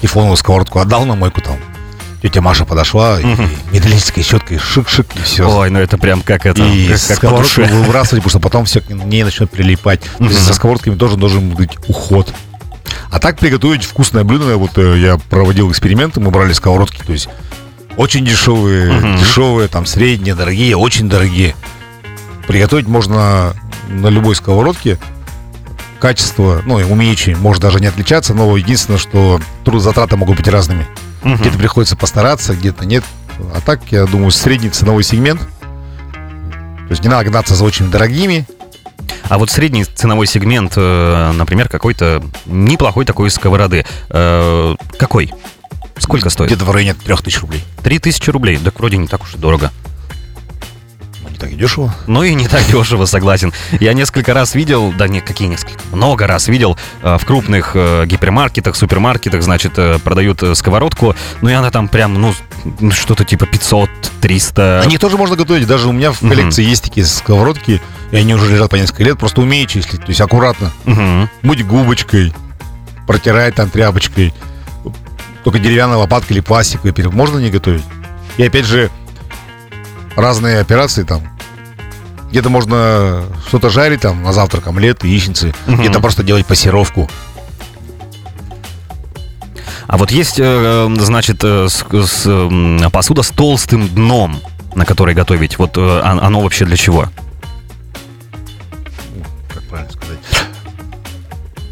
тефлоновую 0.00 0.36
сковородку 0.36 0.78
отдал 0.78 1.04
на 1.04 1.14
мойку 1.16 1.40
там. 1.40 1.56
Тетя 2.22 2.40
Маша 2.40 2.64
подошла 2.64 3.18
Мгм. 3.20 3.44
и 3.70 3.76
металлической 3.76 4.22
щеткой 4.22 4.56
шик-шик 4.58 5.06
и 5.16 5.22
все. 5.22 5.48
Ой, 5.48 5.70
ну 5.70 5.78
это 5.78 5.98
прям 5.98 6.22
как 6.22 6.46
это, 6.46 6.64
и 6.64 6.88
как, 6.88 6.98
сковородку 6.98 7.62
выбрасывать, 7.62 8.22
потому 8.24 8.30
что 8.30 8.40
потом 8.40 8.64
все 8.64 8.80
к 8.80 8.90
ней 8.90 9.22
начнет 9.22 9.50
прилипать. 9.50 10.00
То 10.18 10.24
есть 10.24 10.40
за 10.40 10.52
сковородками 10.54 10.96
тоже 10.96 11.16
должен 11.16 11.50
быть 11.50 11.76
уход. 11.86 12.32
А 13.10 13.18
так 13.20 13.38
приготовить 13.38 13.84
вкусное 13.84 14.24
блюдо, 14.24 14.56
вот 14.56 14.76
э, 14.78 14.98
я 14.98 15.18
проводил 15.30 15.70
эксперименты, 15.70 16.20
мы 16.20 16.30
брали 16.30 16.52
сковородки, 16.52 17.02
то 17.06 17.12
есть 17.12 17.28
очень 17.96 18.24
дешевые, 18.24 18.92
Мгм. 18.92 19.16
дешевые, 19.18 19.68
там 19.68 19.86
средние, 19.86 20.34
дорогие, 20.34 20.76
очень 20.76 21.08
дорогие. 21.08 21.54
Приготовить 22.46 22.88
можно 22.88 23.54
на 23.88 24.08
любой 24.08 24.36
сковородке. 24.36 24.98
Качество, 25.98 26.62
ну, 26.64 26.78
и 26.78 26.84
умеючи, 26.84 27.30
может 27.30 27.60
даже 27.60 27.80
не 27.80 27.86
отличаться, 27.86 28.32
но 28.32 28.56
единственное, 28.56 28.98
что 29.00 29.40
трудозатраты 29.64 30.16
могут 30.16 30.36
быть 30.36 30.46
разными. 30.46 30.86
Мгм. 31.22 31.36
Где-то 31.36 31.58
приходится 31.58 31.96
постараться, 31.96 32.54
где-то 32.54 32.86
нет. 32.86 33.04
А 33.54 33.60
так, 33.60 33.80
я 33.90 34.06
думаю, 34.06 34.30
средний 34.30 34.70
ценовой 34.70 35.02
сегмент. 35.02 35.40
То 35.40 36.90
есть 36.90 37.02
не 37.02 37.08
надо 37.08 37.28
гнаться 37.28 37.54
за 37.54 37.64
очень 37.64 37.90
дорогими. 37.90 38.46
А 39.28 39.38
вот 39.38 39.50
средний 39.50 39.84
ценовой 39.84 40.26
сегмент, 40.26 40.72
э, 40.76 41.32
например, 41.32 41.68
какой-то 41.68 42.22
неплохой 42.46 43.04
такой 43.04 43.30
сковороды. 43.30 43.84
Э, 44.10 44.74
Какой? 44.98 45.32
Сколько 45.98 46.30
стоит? 46.30 46.50
Где-то 46.50 46.64
в 46.64 46.70
районе 46.70 46.94
3000 46.94 47.40
рублей. 47.40 47.64
Три 47.82 47.98
тысячи 47.98 48.30
рублей. 48.30 48.56
Так 48.56 48.78
вроде 48.78 48.96
не 48.96 49.06
так 49.06 49.22
уж 49.22 49.34
и 49.34 49.38
дорого. 49.38 49.70
Так 51.38 51.52
и 51.52 51.54
дешево. 51.54 51.94
Ну 52.06 52.22
и 52.24 52.34
не 52.34 52.48
так 52.48 52.66
дешево, 52.66 53.04
согласен. 53.04 53.52
Я 53.78 53.92
несколько 53.92 54.34
раз 54.34 54.54
видел, 54.54 54.92
да 54.92 55.06
не 55.06 55.20
какие 55.20 55.48
несколько, 55.48 55.80
много 55.92 56.26
раз 56.26 56.48
видел 56.48 56.76
э, 57.02 57.16
в 57.16 57.24
крупных 57.24 57.72
э, 57.74 58.06
гипермаркетах, 58.06 58.74
супермаркетах, 58.74 59.42
значит, 59.42 59.74
э, 59.76 59.98
продают 59.98 60.42
сковородку, 60.54 61.14
ну 61.40 61.48
и 61.48 61.52
она 61.52 61.70
там 61.70 61.88
прям, 61.88 62.14
ну, 62.14 62.34
ну, 62.80 62.90
что-то 62.90 63.24
типа 63.24 63.44
500-300. 63.44 64.80
Они 64.80 64.98
тоже 64.98 65.16
можно 65.16 65.36
готовить. 65.36 65.66
Даже 65.66 65.88
у 65.88 65.92
меня 65.92 66.12
в 66.12 66.20
коллекции 66.20 66.64
есть 66.64 66.82
такие 66.82 67.06
сковородки, 67.06 67.80
и 68.10 68.16
они 68.16 68.34
уже 68.34 68.50
лежат 68.50 68.70
по 68.70 68.76
несколько 68.76 69.04
лет. 69.04 69.18
Просто 69.18 69.40
умею 69.40 69.66
числить. 69.66 70.00
То 70.00 70.08
есть 70.08 70.20
аккуратно. 70.20 70.72
Будь 71.42 71.64
губочкой, 71.64 72.32
протирать 73.06 73.54
там 73.54 73.70
тряпочкой. 73.70 74.34
Только 75.44 75.60
деревянной 75.60 75.96
лопаткой 75.96 76.36
или 76.36 76.40
пластиковой. 76.42 76.92
Можно 77.12 77.38
не 77.38 77.50
готовить. 77.50 77.84
И 78.38 78.42
опять 78.44 78.66
же, 78.66 78.90
разные 80.20 80.60
операции 80.60 81.04
там. 81.04 81.22
Где-то 82.30 82.50
можно 82.50 83.24
что-то 83.46 83.70
жарить 83.70 84.02
там 84.02 84.22
на 84.22 84.32
завтрак, 84.32 84.66
омлет, 84.66 85.02
яичницы. 85.04 85.54
Мгм. 85.66 85.80
Где-то 85.80 86.00
просто 86.00 86.22
делать 86.22 86.44
пассировку. 86.46 87.08
А 89.86 89.96
вот 89.96 90.10
есть, 90.10 90.34
э, 90.38 90.94
значит, 90.98 91.38
э, 91.42 91.66
с- 91.68 91.84
с, 91.90 92.90
посуда 92.92 93.22
с 93.22 93.30
толстым 93.30 93.88
дном, 93.88 94.38
на 94.74 94.84
которой 94.84 95.14
готовить. 95.14 95.58
Вот 95.58 95.78
э, 95.78 95.80
он- 95.80 96.20
оно 96.20 96.42
вообще 96.42 96.66
для 96.66 96.76
чего? 96.76 97.08
Как 99.52 99.62
правильно 99.64 99.90
сказать? 99.90 100.18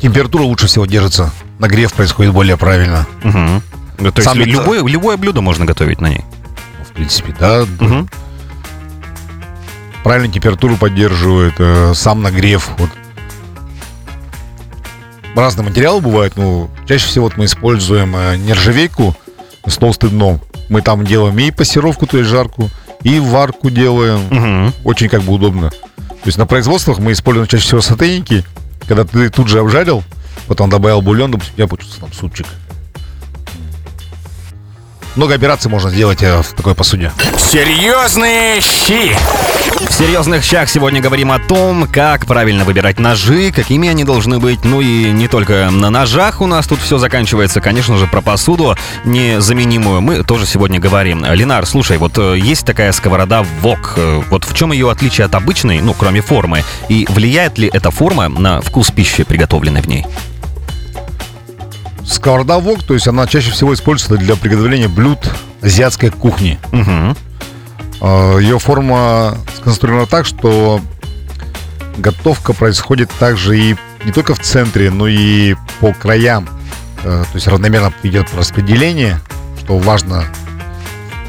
Температура 0.01 0.43
лучше 0.45 0.67
всего 0.67 0.87
держится. 0.87 1.31
Нагрев 1.59 1.93
происходит 1.93 2.33
более 2.33 2.57
правильно. 2.57 3.07
Ну, 3.23 3.61
То 4.13 4.19
есть 4.21 4.25
Сам 4.25 4.39
любое, 4.39 4.83
любое 4.85 5.17
блюдо 5.19 5.41
можно 5.43 5.65
готовить 5.67 6.01
на 6.01 6.07
ней. 6.09 6.25
Ну, 6.79 6.85
В 6.85 6.89
принципе, 6.93 7.35
да. 7.39 7.65
Мгм. 7.81 8.09
Правильную 10.07 10.33
температуру 10.33 10.77
поддерживает, 10.77 11.55
э, 11.59 11.93
сам 11.97 12.23
нагрев. 12.23 12.71
Вот. 12.79 12.91
Разные 15.35 15.67
материалы 15.67 16.01
бывают, 16.01 16.37
но 16.37 16.71
чаще 16.87 17.09
всего 17.09 17.25
вот 17.25 17.37
мы 17.37 17.47
используем 17.47 18.15
э, 18.15 18.37
нержавейку 18.37 19.17
с 19.67 19.77
толстым 19.77 20.11
дном. 20.11 20.41
Мы 20.69 20.83
там 20.83 21.05
делаем 21.05 21.37
и 21.41 21.51
пассировку, 21.51 22.07
то 22.07 22.19
есть 22.19 22.31
жарку, 22.31 22.71
и 23.03 23.19
варку 23.19 23.69
делаем. 23.69 24.21
Мгм. 24.31 24.75
Очень 24.85 25.09
как 25.09 25.23
бы 25.23 25.33
удобно. 25.33 25.71
То 25.71 26.27
есть 26.27 26.39
на 26.39 26.47
производствах 26.47 27.01
мы 27.01 27.11
используем 27.11 27.49
чаще 27.49 27.65
всего 27.65 27.81
сотейники, 27.81 28.45
когда 28.87 29.03
ты 29.03 29.29
тут 29.29 29.49
же 29.49 29.59
обжарил, 29.59 30.05
потом 30.47 30.71
добавил 30.71 31.03
бульон, 31.03 31.33
допустим, 31.33 31.55
у 31.55 31.57
тебя 31.57 31.67
получился 31.67 31.99
там 31.99 32.13
супчик. 32.13 32.47
Много 35.17 35.35
операций 35.35 35.71
можно 35.71 35.91
сделать 35.91 36.23
э, 36.23 36.43
в 36.43 36.53
такой 36.53 36.75
посуде. 36.75 37.11
Серьезные 37.39 38.61
щи. 38.61 39.17
В 39.89 39.93
серьезных 39.93 40.45
щах 40.45 40.69
сегодня 40.69 41.01
говорим 41.01 41.33
о 41.33 41.39
том, 41.39 41.89
как 41.91 42.27
правильно 42.27 42.65
выбирать 42.65 42.99
ножи, 42.99 43.51
какими 43.51 43.89
они 43.89 44.05
должны 44.05 44.39
быть. 44.39 44.65
Ну 44.65 44.83
и 44.83 45.11
не 45.11 45.27
только 45.27 45.71
на 45.71 45.89
ножах 45.89 46.43
у 46.43 46.47
нас 46.47 46.67
тут 46.67 46.81
все 46.81 46.99
заканчивается, 46.99 47.63
конечно 47.63 47.97
же, 47.97 48.07
про 48.07 48.21
посуду 48.21 48.77
незаменимую. 49.05 50.03
Мы 50.03 50.23
тоже 50.23 50.45
сегодня 50.45 50.79
говорим. 50.79 51.25
Ленар, 51.25 51.65
слушай, 51.65 51.97
вот 51.97 52.19
э, 52.19 52.37
есть 52.39 52.67
такая 52.67 52.93
сковорода 52.93 53.43
ВОК. 53.63 53.95
Э, 53.97 54.23
Вот 54.29 54.45
в 54.45 54.55
чем 54.55 54.73
ее 54.73 54.91
отличие 54.91 55.25
от 55.25 55.35
обычной, 55.35 55.81
ну, 55.81 55.95
кроме 55.95 56.21
формы? 56.21 56.63
И 56.91 57.07
влияет 57.09 57.57
ли 57.57 57.71
эта 57.73 57.91
форма 57.91 58.29
на 58.29 58.61
вкус 58.61 58.91
пищи, 58.91 59.25
приготовленной 59.25 59.81
в 59.81 59.87
ней? 59.89 60.05
Сковорода 62.07 62.59
вок, 62.59 62.83
то 62.83 62.95
есть 62.95 63.09
она 63.09 63.27
чаще 63.27 63.51
всего 63.51 63.75
используется 63.75 64.17
для 64.17 64.37
приготовления 64.37 64.89
блюд 64.89 65.19
азиатской 65.61 66.11
кухни. 66.11 66.59
Угу. 66.73 67.17
Э, 68.03 68.39
Ее 68.41 68.59
форма 68.59 69.37
сконструирована 69.59 70.07
так, 70.07 70.25
что 70.27 70.81
готовка 71.99 72.53
происходит 72.53 73.11
также 73.19 73.59
и 73.59 73.77
не 74.05 74.13
только 74.13 74.35
в 74.35 74.39
центре, 74.41 74.91
но 74.91 75.09
и 75.09 75.57
по 75.81 75.93
краям. 75.93 76.49
Э, 77.03 77.25
То 77.25 77.35
есть 77.35 77.49
равномерно 77.49 77.93
идет 78.05 78.33
распределение, 78.35 79.19
что 79.59 79.79
важно 79.79 80.25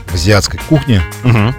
в 0.07 0.13
азиатской 0.13 0.59
кухне. 0.69 1.01
Угу. 1.23 1.55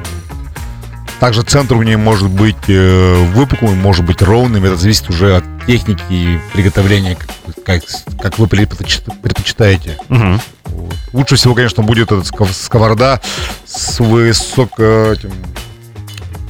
Также 1.18 1.42
центр 1.42 1.74
у 1.74 1.82
нее 1.82 1.96
может 1.96 2.30
быть 2.30 2.56
э, 2.68 3.24
выпуклым, 3.34 3.76
может 3.78 4.04
быть 4.04 4.22
ровным. 4.22 4.64
Это 4.64 4.76
зависит 4.76 5.10
уже 5.10 5.36
от 5.36 5.44
техники 5.68 6.02
и 6.08 6.40
приготовления, 6.54 7.16
как, 7.64 7.82
как, 8.22 8.38
вы 8.38 8.46
предпочит- 8.46 9.04
предпочитаете. 9.20 9.98
Угу. 10.08 10.40
Вот. 10.64 10.94
Лучше 11.12 11.36
всего, 11.36 11.54
конечно, 11.54 11.82
будет 11.82 12.10
эта 12.10 12.24
сков- 12.24 12.54
сковорода 12.54 13.20
с 13.66 14.00
высоко 14.00 14.82
этим, 15.12 15.30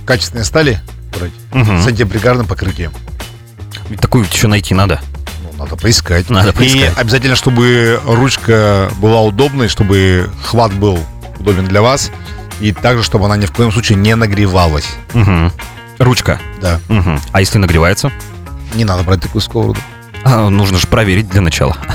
качественной 0.06 0.44
стали 0.44 0.80
брать, 1.18 1.32
Мгм. 1.52 1.82
с 1.82 1.86
антипригарным 1.88 2.46
покрытием. 2.46 2.92
Такую 4.00 4.24
еще 4.30 4.46
найти 4.46 4.72
надо. 4.72 5.00
Ну, 5.42 5.64
надо 5.64 5.74
поискать. 5.74 6.30
Надо 6.30 6.50
И 6.50 6.52
поискать. 6.52 6.96
обязательно, 6.96 7.34
чтобы 7.34 8.00
ручка 8.06 8.88
была 9.00 9.22
удобной, 9.22 9.66
чтобы 9.68 10.30
хват 10.44 10.72
был 10.72 10.96
удобен 11.40 11.66
для 11.66 11.82
вас. 11.82 12.12
И 12.60 12.70
также, 12.72 13.02
чтобы 13.02 13.24
она 13.24 13.36
ни 13.36 13.46
в 13.46 13.52
коем 13.52 13.72
случае 13.72 13.98
не 13.98 14.14
нагревалась. 14.14 14.88
Угу. 15.14 15.52
Ручка. 15.98 16.40
Да, 16.62 16.80
Угу. 16.88 17.18
А 17.32 17.40
если 17.40 17.58
нагревается? 17.58 18.12
Не 18.74 18.84
надо 18.84 19.02
брать 19.02 19.20
такую 19.20 19.42
сковороду. 19.42 19.80
А, 20.24 20.48
нужно 20.48 20.78
же 20.78 20.86
проверить 20.86 21.28
для 21.28 21.40
начала. 21.40 21.76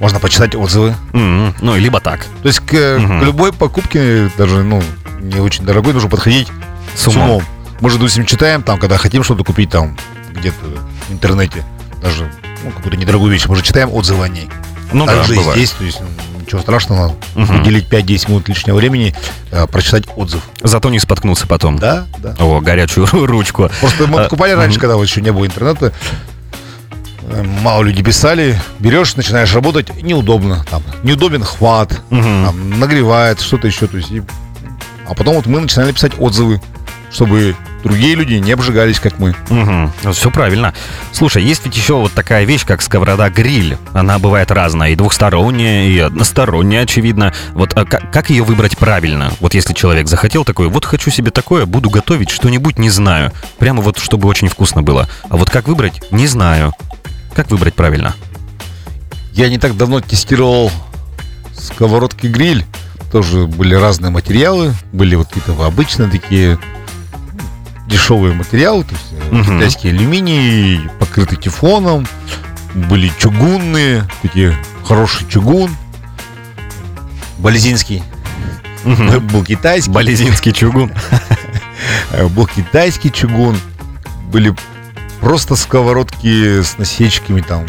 Можно 0.00 0.20
почитать 0.20 0.54
отзывы. 0.54 0.94
М, 1.12 1.54
Ну, 1.60 1.76
либо 1.76 2.00
так. 2.00 2.24
То 2.42 2.48
есть 2.48 2.60
к, 2.60 2.70
к 2.70 2.98
Мгм. 2.98 3.24
любой 3.24 3.52
покупке, 3.52 4.30
даже 4.38 4.62
ну, 4.62 4.82
не 5.20 5.40
очень 5.40 5.64
дорогой, 5.64 5.92
нужно 5.92 6.08
подходить 6.08 6.48
С 6.94 7.02
с 7.02 7.08
умом. 7.08 7.30
умом. 7.30 7.42
Мы 7.80 7.90
же, 7.90 7.96
допустим, 7.96 8.24
читаем 8.24 8.62
там, 8.62 8.78
когда 8.78 8.96
хотим 8.96 9.24
что-то 9.24 9.42
купить 9.44 9.70
там 9.70 9.96
где-то 10.32 10.56
в 11.08 11.12
интернете, 11.12 11.64
даже 12.00 12.30
ну, 12.64 12.70
какую-то 12.70 12.96
недорогую 12.96 13.32
вещь, 13.32 13.46
мы 13.46 13.56
же 13.56 13.62
читаем 13.62 13.92
отзывы 13.92 14.24
о 14.24 14.28
ней. 14.28 14.48
Ну 14.92 15.04
да, 15.06 15.16
Также 15.16 15.34
и 15.34 15.38
бывает. 15.38 15.56
здесь, 15.58 15.70
то 15.72 15.84
есть 15.84 16.00
ну, 16.00 16.06
ничего 16.48 16.62
страшного, 16.62 17.14
Мгм. 17.34 17.60
уделить 17.60 17.88
5-10 17.90 18.28
минут 18.30 18.48
лишнего 18.48 18.76
времени, 18.76 19.14
э, 19.50 19.66
прочитать 19.66 20.04
отзыв. 20.16 20.42
Зато 20.62 20.88
не 20.88 20.98
споткнуться 20.98 21.46
потом. 21.46 21.78
Да, 21.78 22.06
да. 22.18 22.34
О, 22.38 22.60
горячую 22.60 23.06
ручку. 23.26 23.70
Просто 23.80 24.06
мы 24.06 24.20
А, 24.20 24.24
покупали 24.24 24.52
раньше, 24.52 24.80
когда 24.80 24.94
еще 24.94 25.20
не 25.20 25.30
было 25.30 25.44
интернета, 25.44 25.92
э, 27.30 27.42
мало 27.42 27.82
люди 27.82 28.02
писали, 28.02 28.58
берешь, 28.78 29.14
начинаешь 29.14 29.52
работать, 29.54 30.02
неудобно, 30.02 30.64
там, 30.70 30.82
неудобен 31.02 31.44
хват, 31.44 32.00
Мгм. 32.08 32.46
там, 32.46 32.80
нагревает, 32.80 33.40
что-то 33.42 33.66
еще, 33.66 33.86
то 33.86 33.98
есть, 33.98 34.10
и- 34.10 34.22
а 35.06 35.14
потом 35.14 35.34
вот 35.36 35.44
мы 35.44 35.60
начинали 35.60 35.92
писать 35.92 36.12
отзывы, 36.18 36.62
чтобы 37.12 37.54
другие 37.82 38.14
люди 38.14 38.34
не 38.34 38.52
обжигались, 38.52 39.00
как 39.00 39.18
мы. 39.18 39.34
Все 40.12 40.30
правильно. 40.30 40.74
Слушай, 41.12 41.42
есть 41.42 41.64
ведь 41.64 41.76
еще 41.76 41.94
вот 41.94 42.12
такая 42.12 42.44
вещь, 42.44 42.64
как 42.64 42.82
сковорода-гриль. 42.82 43.78
Она 43.92 44.18
бывает 44.18 44.50
разная, 44.50 44.90
и 44.90 44.94
двухсторонняя, 44.94 45.88
и 45.88 45.98
односторонняя, 45.98 46.82
очевидно. 46.82 47.32
Вот 47.52 47.72
а 47.76 47.84
как, 47.84 48.10
как 48.10 48.30
ее 48.30 48.42
выбрать 48.42 48.76
правильно? 48.76 49.32
Вот 49.40 49.54
если 49.54 49.72
человек 49.74 50.08
захотел 50.08 50.44
такое, 50.44 50.68
вот 50.68 50.84
хочу 50.84 51.10
себе 51.10 51.30
такое, 51.30 51.66
буду 51.66 51.90
готовить 51.90 52.30
что-нибудь, 52.30 52.78
не 52.78 52.90
знаю. 52.90 53.32
Прямо 53.58 53.82
вот, 53.82 53.98
чтобы 53.98 54.28
очень 54.28 54.48
вкусно 54.48 54.82
было. 54.82 55.08
А 55.28 55.36
вот 55.36 55.50
как 55.50 55.68
выбрать, 55.68 56.02
не 56.10 56.26
знаю. 56.26 56.72
Как 57.34 57.50
выбрать 57.50 57.74
правильно? 57.74 58.14
Я 59.32 59.48
не 59.48 59.58
так 59.58 59.76
давно 59.76 60.00
тестировал 60.00 60.72
сковородки 61.56 62.26
гриль. 62.26 62.64
Тоже 63.12 63.46
были 63.46 63.74
разные 63.74 64.10
материалы. 64.10 64.74
Были 64.92 65.14
вот 65.14 65.28
какие-то 65.28 65.64
обычные 65.64 66.10
такие 66.10 66.58
дешевые 67.88 68.34
материалы. 68.34 68.84
То 68.84 68.94
есть 68.94 69.32
Мгм. 69.32 69.44
китайский 69.58 69.88
алюминий, 69.88 70.88
покрытый 70.98 71.36
тефлоном. 71.36 72.06
Были 72.74 73.10
чугунные, 73.18 74.04
такие 74.22 74.56
хороший 74.84 75.26
чугун. 75.28 75.70
Болезинский. 77.38 78.02
Мгм. 78.84 79.26
Был 79.28 79.44
китайский. 79.44 79.90
Болезинский 79.90 80.52
чугун. 80.52 80.92
Э, 82.12 82.26
Был 82.28 82.46
китайский 82.46 83.10
чугун. 83.12 83.56
Были 84.30 84.54
просто 85.20 85.56
сковородки 85.56 86.62
с 86.62 86.76
насечками 86.78 87.40
там. 87.40 87.64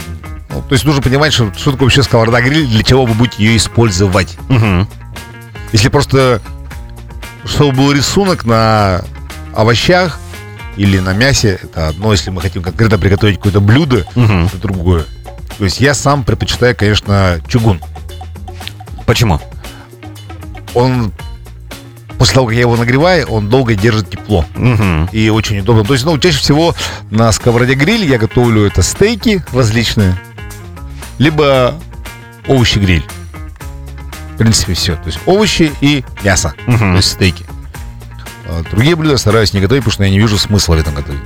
Ну, 0.50 0.62
то 0.62 0.74
есть 0.74 0.84
нужно 0.86 1.02
понимать, 1.02 1.32
что, 1.34 1.52
что 1.54 1.72
такое 1.72 1.86
вообще 1.86 2.04
сковорода 2.04 2.42
гриль, 2.42 2.68
для 2.68 2.84
чего 2.84 3.06
вы 3.06 3.14
будете 3.14 3.44
ее 3.44 3.58
использовать. 3.58 4.38
Мгм. 4.50 4.88
Если 5.72 5.90
просто 5.90 6.42
чтобы 7.46 7.72
был 7.78 7.92
рисунок 7.94 8.46
на 8.46 9.02
овощах 9.56 10.20
или 10.78 11.00
на 11.00 11.14
мясе, 11.14 11.60
это 11.64 11.90
одно. 11.90 12.12
Если 12.12 12.30
мы 12.30 12.42
хотим 12.42 12.62
конкретно 12.64 12.98
приготовить 12.98 13.38
какое-то 13.38 13.60
блюдо, 13.62 14.06
Мгм. 14.16 14.46
это 14.48 14.58
другое. 14.58 15.06
То 15.58 15.66
есть 15.66 15.82
я 15.82 15.94
сам 15.94 16.24
предпочитаю, 16.24 16.76
конечно, 16.76 17.40
чугун. 17.48 17.82
Почему? 19.06 19.42
Он 20.74 21.12
после 22.18 22.36
того, 22.36 22.48
как 22.48 22.56
я 22.56 22.62
его 22.62 22.76
нагреваю, 22.78 23.28
он 23.28 23.50
долго 23.50 23.76
держит 23.76 24.10
тепло. 24.10 24.46
Мгм. 24.56 25.10
и 25.12 25.30
очень 25.30 25.60
удобно. 25.60 25.84
То 25.84 25.94
есть, 25.94 26.06
ну, 26.06 26.18
чаще 26.20 26.38
всего 26.38 26.76
на 27.10 27.32
сковороде 27.32 27.74
гриль 27.74 28.06
я 28.06 28.18
готовлю 28.18 28.66
это 28.66 28.82
стейки 28.82 29.44
различные, 29.54 30.16
либо 31.18 31.76
овощи 32.48 32.78
гриль. 32.80 33.06
В 34.36 34.38
принципе, 34.38 34.74
все. 34.74 34.96
То 34.96 35.08
есть 35.08 35.20
овощи 35.26 35.72
и 35.82 36.04
мясо, 36.24 36.54
Мгм. 36.68 36.78
то 36.92 36.96
есть 36.98 37.12
стейки. 37.12 37.46
А 38.52 38.64
Другие 38.72 38.96
блюда 38.96 39.18
стараюсь 39.18 39.54
не 39.54 39.62
готовить, 39.62 39.84
потому 39.84 39.94
что 39.94 40.04
я 40.04 40.10
не 40.10 40.20
вижу 40.20 40.38
смысла 40.38 40.76
в 40.76 40.80
этом 40.80 40.96
готовить. 40.96 41.22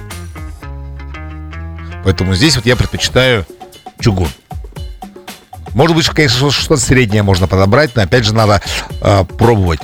Поэтому 2.04 2.36
здесь 2.36 2.56
вот 2.56 2.66
я 2.66 2.76
предпочитаю 2.76 3.46
чугун. 4.00 4.28
Может 5.74 5.96
быть, 5.96 6.08
конечно, 6.10 6.52
что-то 6.52 6.78
среднее 6.82 7.24
можно 7.24 7.48
подобрать, 7.48 7.96
но 7.96 8.04
опять 8.04 8.26
же 8.26 8.34
надо 8.34 8.62
а, 9.02 9.24
пробовать. 9.24 9.80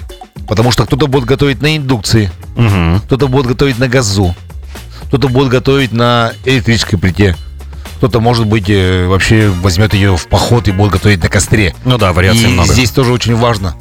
Потому 0.47 0.71
что 0.71 0.85
кто-то 0.85 1.07
будет 1.07 1.25
готовить 1.25 1.61
на 1.61 1.75
индукции, 1.77 2.29
Мгм. 2.55 3.01
кто-то 3.01 3.27
будет 3.27 3.47
готовить 3.47 3.79
на 3.79 3.87
газу, 3.87 4.35
кто-то 5.07 5.29
будет 5.29 5.49
готовить 5.49 5.91
на 5.91 6.33
электрической 6.45 6.99
плите, 6.99 7.35
кто-то, 7.97 8.19
может 8.19 8.45
быть, 8.45 8.69
э, 8.69 9.07
вообще 9.07 9.49
возьмет 9.49 9.93
ее 9.93 10.15
в 10.17 10.27
поход 10.27 10.67
и 10.67 10.71
будет 10.71 10.91
готовить 10.91 11.23
на 11.23 11.29
костре. 11.29 11.73
Ну 11.85 11.97
да, 11.97 12.13
вариаций 12.13 12.43
и 12.43 12.47
много. 12.47 12.71
здесь 12.71 12.91
тоже 12.91 13.11
очень 13.11 13.35
важно, 13.35 13.75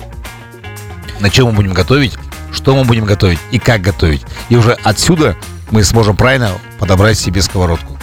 на 1.21 1.31
чем 1.31 1.47
мы 1.49 1.53
будем 1.53 1.73
готовить, 1.73 2.15
что 2.53 2.75
мы 2.75 2.85
будем 2.85 3.05
готовить 3.05 3.39
и 3.51 3.59
как 3.59 3.81
готовить. 3.81 4.23
И 4.49 4.57
уже 4.57 4.73
отсюда 4.83 5.37
мы 5.71 5.85
сможем 5.85 6.17
правильно 6.17 6.53
подобрать 6.79 7.19
себе 7.19 7.43
сковородку. 7.43 7.99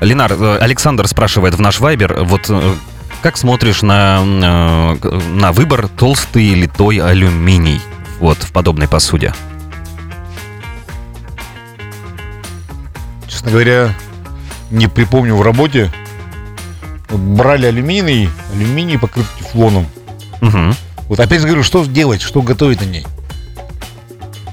Ленар, 0.00 0.32
э, 0.32 0.58
Александр 0.60 1.06
спрашивает 1.08 1.54
в 1.54 1.60
наш 1.60 1.80
вайбер, 1.80 2.24
вот 2.24 2.46
э, 2.48 2.74
как 3.22 3.36
смотришь 3.36 3.82
на, 3.82 4.20
э, 4.22 5.20
на 5.34 5.52
выбор 5.52 5.88
толстый 5.88 6.54
литой 6.54 6.98
алюминий 6.98 7.80
вот 8.18 8.38
в 8.38 8.52
подобной 8.52 8.88
посуде? 8.88 9.34
Честно 13.28 13.50
говоря, 13.50 13.94
не 14.70 14.88
припомню 14.88 15.36
в 15.36 15.42
работе. 15.42 15.92
Брали 17.10 17.66
алюминий, 17.66 18.30
алюминий 18.54 18.98
покрыт 18.98 19.26
тефлоном. 19.38 19.86
Мгм. 20.40 20.74
Вот 21.10 21.18
опять 21.18 21.40
же 21.40 21.46
говорю, 21.48 21.64
что 21.64 21.84
делать, 21.84 22.22
что 22.22 22.40
готовить 22.40 22.80
на 22.80 22.86
ней? 22.86 23.04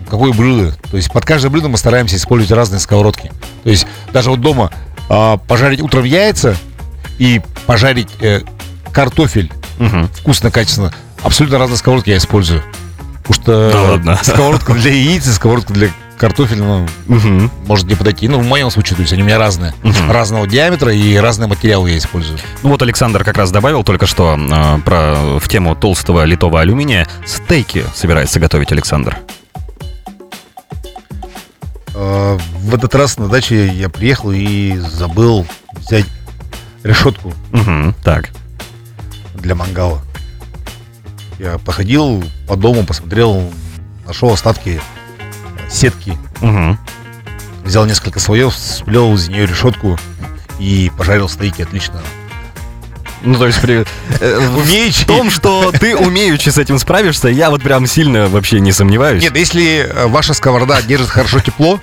какое 0.10 0.32
блюдо. 0.32 0.74
То 0.90 0.96
есть 0.98 1.12
под 1.12 1.26
каждое 1.26 1.50
блюдо 1.50 1.68
мы 1.68 1.78
стараемся 1.78 2.16
использовать 2.16 2.52
разные 2.52 2.80
сковородки. 2.80 3.32
То 3.64 3.70
есть 3.70 3.86
даже 4.14 4.30
вот 4.32 4.40
дома 4.40 4.72
а, 5.10 5.36
пожарить 5.38 5.82
утром 5.82 6.06
яйца 6.06 6.56
и 7.20 7.42
пожарить 7.66 8.10
э, 8.22 8.42
картофель 8.94 9.52
Мгм. 9.80 10.08
вкусно, 10.16 10.50
качественно. 10.50 10.94
Абсолютно 11.24 11.60
разные 11.60 11.78
сковородки 11.78 12.10
я 12.10 12.18
использую. 12.18 12.64
Потому 13.24 13.34
что 13.44 13.72
Да 13.74 13.82
ладно. 13.82 14.20
сковородка 14.24 14.74
для 14.74 14.92
яиц 14.94 15.28
и 15.28 15.32
сковородка 15.34 15.74
для 15.74 15.90
картофеля 16.18 16.64
ну, 16.64 16.88
Мгм. 17.08 17.52
может 17.68 17.86
не 17.88 17.96
подойти. 17.96 18.28
Ну, 18.28 18.40
в 18.40 18.46
моем 18.46 18.70
случае, 18.72 18.96
то 18.96 19.02
есть 19.02 19.14
они 19.14 19.22
у 19.24 19.26
меня 19.26 19.38
разные. 19.38 19.74
Мгм. 19.84 20.12
Разного 20.12 20.48
диаметра 20.48 20.94
и 20.94 21.16
разные 21.18 21.48
материалы 21.48 21.92
я 21.92 21.98
использую. 21.98 22.40
Ну 22.64 22.70
вот 22.70 22.82
Александр 22.82 23.24
как 23.24 23.38
раз 23.38 23.52
добавил 23.52 23.84
только 23.84 24.08
что 24.08 24.38
э, 24.38 24.80
про 24.82 25.40
в 25.40 25.48
тему 25.48 25.76
толстого 25.76 26.24
литого 26.26 26.60
алюминия. 26.62 27.08
Стейки 27.26 27.84
собирается 27.94 28.40
готовить 28.40 28.72
Александр. 28.72 29.18
А, 31.96 32.38
В 32.62 32.74
этот 32.76 32.94
раз 32.96 33.18
на 33.18 33.28
даче 33.28 33.68
я 33.68 33.90
приехал 33.90 34.32
и 34.32 34.78
забыл 34.78 35.46
взять 35.74 36.06
решетку 36.84 37.34
Мгм. 37.52 37.96
Так. 38.04 38.30
для 39.36 39.56
мангала. 39.56 40.02
Я 41.40 41.58
походил 41.60 42.24
по 42.48 42.56
дому, 42.56 42.84
посмотрел, 42.84 43.52
нашел 44.08 44.32
остатки 44.32 44.82
сетки, 45.70 46.18
Мгм. 46.42 46.78
взял 47.64 47.86
несколько 47.86 48.20
слоев, 48.20 48.54
сплел 48.56 49.14
из 49.16 49.28
нее 49.30 49.46
решетку 49.46 49.98
и 50.60 50.92
пожарил 50.98 51.30
стейки 51.30 51.62
отлично. 51.62 52.02
Ну, 53.24 53.36
то 53.38 53.48
есть 53.48 53.60
при... 53.62 53.84
э, 54.22 54.40
В 54.40 55.06
том, 55.06 55.30
что 55.32 55.72
ты 55.72 55.96
умеючи 55.96 56.50
с 56.50 56.58
этим 56.58 56.78
справишься, 56.78 57.28
я 57.30 57.50
вот 57.50 57.62
прям 57.64 57.88
сильно 57.88 58.28
вообще 58.30 58.60
не 58.60 58.72
сомневаюсь. 58.72 59.24
Нет, 59.24 59.36
если 59.36 59.80
э, 59.90 60.08
ваша 60.08 60.34
сковорода 60.34 60.82
держит 60.82 61.10
хорошо 61.10 61.40
тепло, 61.40 61.80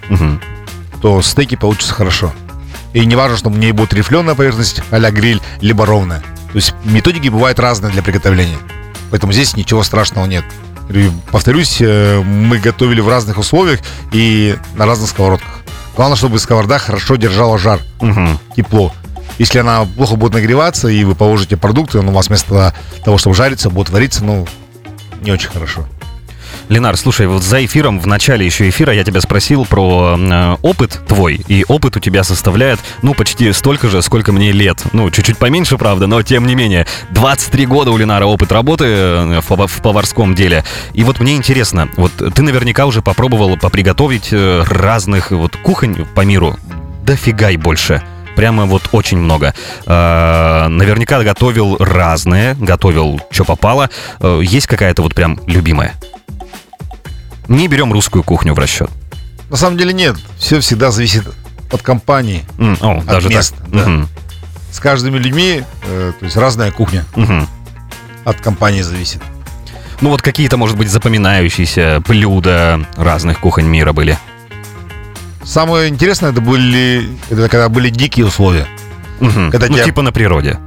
то 1.02 1.20
стейки 1.22 1.56
получатся 1.56 1.92
хорошо. 1.92 2.32
И 2.94 3.04
не 3.04 3.16
важно, 3.16 3.36
что 3.36 3.48
у 3.50 3.52
нее 3.52 3.72
будет 3.72 3.92
рифленая 3.92 4.36
поверхность 4.36 4.80
а 4.90 4.98
гриль, 5.10 5.42
либо 5.60 5.84
ровная. 5.84 6.20
То 6.52 6.56
есть 6.56 6.72
методики 6.84 7.28
бывают 7.28 7.58
разные 7.58 7.92
для 7.92 8.02
приготовления. 8.02 8.56
Поэтому 9.10 9.32
здесь 9.32 9.56
ничего 9.56 9.82
страшного 9.82 10.26
нет. 10.26 10.44
Повторюсь, 11.30 11.78
э, 11.80 12.20
мы 12.20 12.58
готовили 12.58 13.00
в 13.00 13.08
разных 13.08 13.38
условиях 13.38 13.80
и 14.12 14.56
на 14.76 14.86
разных 14.86 15.08
сковородках. 15.10 15.60
Главное, 15.96 16.16
чтобы 16.16 16.38
сковорода 16.38 16.78
хорошо 16.78 17.16
держала 17.16 17.58
жар, 17.58 17.80
Мгм. 18.00 18.38
тепло. 18.56 18.92
Если 19.38 19.58
она 19.58 19.84
плохо 19.84 20.16
будет 20.16 20.34
нагреваться, 20.34 20.88
и 20.88 21.02
вы 21.04 21.14
положите 21.14 21.56
продукты, 21.56 21.98
он 21.98 22.08
у 22.08 22.12
вас 22.12 22.28
вместо 22.28 22.74
того, 23.04 23.18
чтобы 23.18 23.34
жариться, 23.34 23.70
будет 23.70 23.90
вариться, 23.90 24.24
ну, 24.24 24.46
не 25.22 25.32
очень 25.32 25.48
хорошо. 25.48 25.86
Ленар, 26.68 26.96
слушай, 26.96 27.26
вот 27.26 27.42
за 27.42 27.64
эфиром, 27.64 28.00
в 28.00 28.06
начале 28.06 28.46
еще 28.46 28.68
эфира 28.68 28.92
я 28.92 29.04
тебя 29.04 29.20
спросил 29.20 29.66
про 29.66 30.16
э, 30.18 30.56
опыт 30.62 30.98
твой, 31.06 31.34
и 31.46 31.64
опыт 31.68 31.96
у 31.98 32.00
тебя 32.00 32.24
составляет, 32.24 32.80
ну, 33.02 33.12
почти 33.12 33.52
столько 33.52 33.88
же, 33.88 34.00
сколько 34.00 34.32
мне 34.32 34.50
лет. 34.50 34.82
Ну, 34.92 35.10
чуть-чуть 35.10 35.36
поменьше, 35.36 35.76
правда, 35.76 36.06
но 36.06 36.22
тем 36.22 36.46
не 36.46 36.54
менее. 36.54 36.86
23 37.10 37.66
года 37.66 37.90
у 37.90 37.98
Ленара 37.98 38.24
опыт 38.24 38.50
работы 38.50 38.84
э, 38.86 39.40
в, 39.40 39.66
в 39.66 39.82
поварском 39.82 40.34
деле. 40.34 40.64
И 40.94 41.04
вот 41.04 41.20
мне 41.20 41.36
интересно, 41.36 41.90
вот 41.96 42.12
ты 42.16 42.42
наверняка 42.42 42.86
уже 42.86 43.02
попробовал 43.02 43.58
поприготовить 43.58 44.28
э, 44.32 44.64
разных 44.66 45.32
вот 45.32 45.56
кухонь 45.56 46.06
по 46.14 46.22
миру. 46.22 46.56
Дофига 47.04 47.50
и 47.50 47.58
больше. 47.58 48.02
Прямо 48.36 48.64
вот 48.64 48.88
очень 48.92 49.18
много. 49.18 49.54
Э, 49.84 50.68
наверняка 50.68 51.22
готовил 51.22 51.76
разные, 51.78 52.54
готовил, 52.54 53.20
что 53.30 53.44
попало. 53.44 53.90
Есть 54.40 54.66
какая-то 54.66 55.02
вот 55.02 55.14
прям 55.14 55.38
любимая? 55.46 55.94
Не 57.48 57.68
берем 57.68 57.92
русскую 57.92 58.22
кухню 58.22 58.54
в 58.54 58.58
расчет. 58.58 58.90
На 59.50 59.56
самом 59.56 59.76
деле 59.76 59.92
нет. 59.92 60.16
Все 60.38 60.60
всегда 60.60 60.90
зависит 60.90 61.24
от 61.70 61.82
компании. 61.82 62.44
М, 62.58 62.76
О, 62.80 63.02
даже 63.02 63.28
места, 63.28 63.56
так. 63.58 63.70
да. 63.70 63.86
Мгм, 63.86 64.08
С 64.72 64.80
каждыми 64.80 65.18
людьми, 65.18 65.62
э, 65.84 66.12
то 66.18 66.24
есть 66.24 66.36
разная 66.36 66.70
кухня. 66.70 67.04
мгм. 67.14 67.46
От 68.24 68.40
компании 68.40 68.82
зависит. 68.82 69.20
Ну 70.00 70.08
вот 70.10 70.22
какие-то, 70.22 70.56
может 70.56 70.76
быть, 70.76 70.88
запоминающиеся 70.90 72.02
блюда 72.08 72.84
разных 72.96 73.38
кухонь 73.40 73.66
мира 73.66 73.92
были. 73.92 74.18
Самое 75.44 75.88
интересное, 75.88 76.32
это 76.32 76.40
были, 76.40 77.08
это 77.30 77.48
когда 77.48 77.68
были 77.68 77.90
дикие 77.90 78.26
условия. 78.26 78.66
Мгм. 79.20 79.50
Когда 79.50 79.66
ну, 79.68 79.74
тебя- 79.74 79.84
типа 79.84 80.02
на 80.02 80.10
природе. 80.10 80.58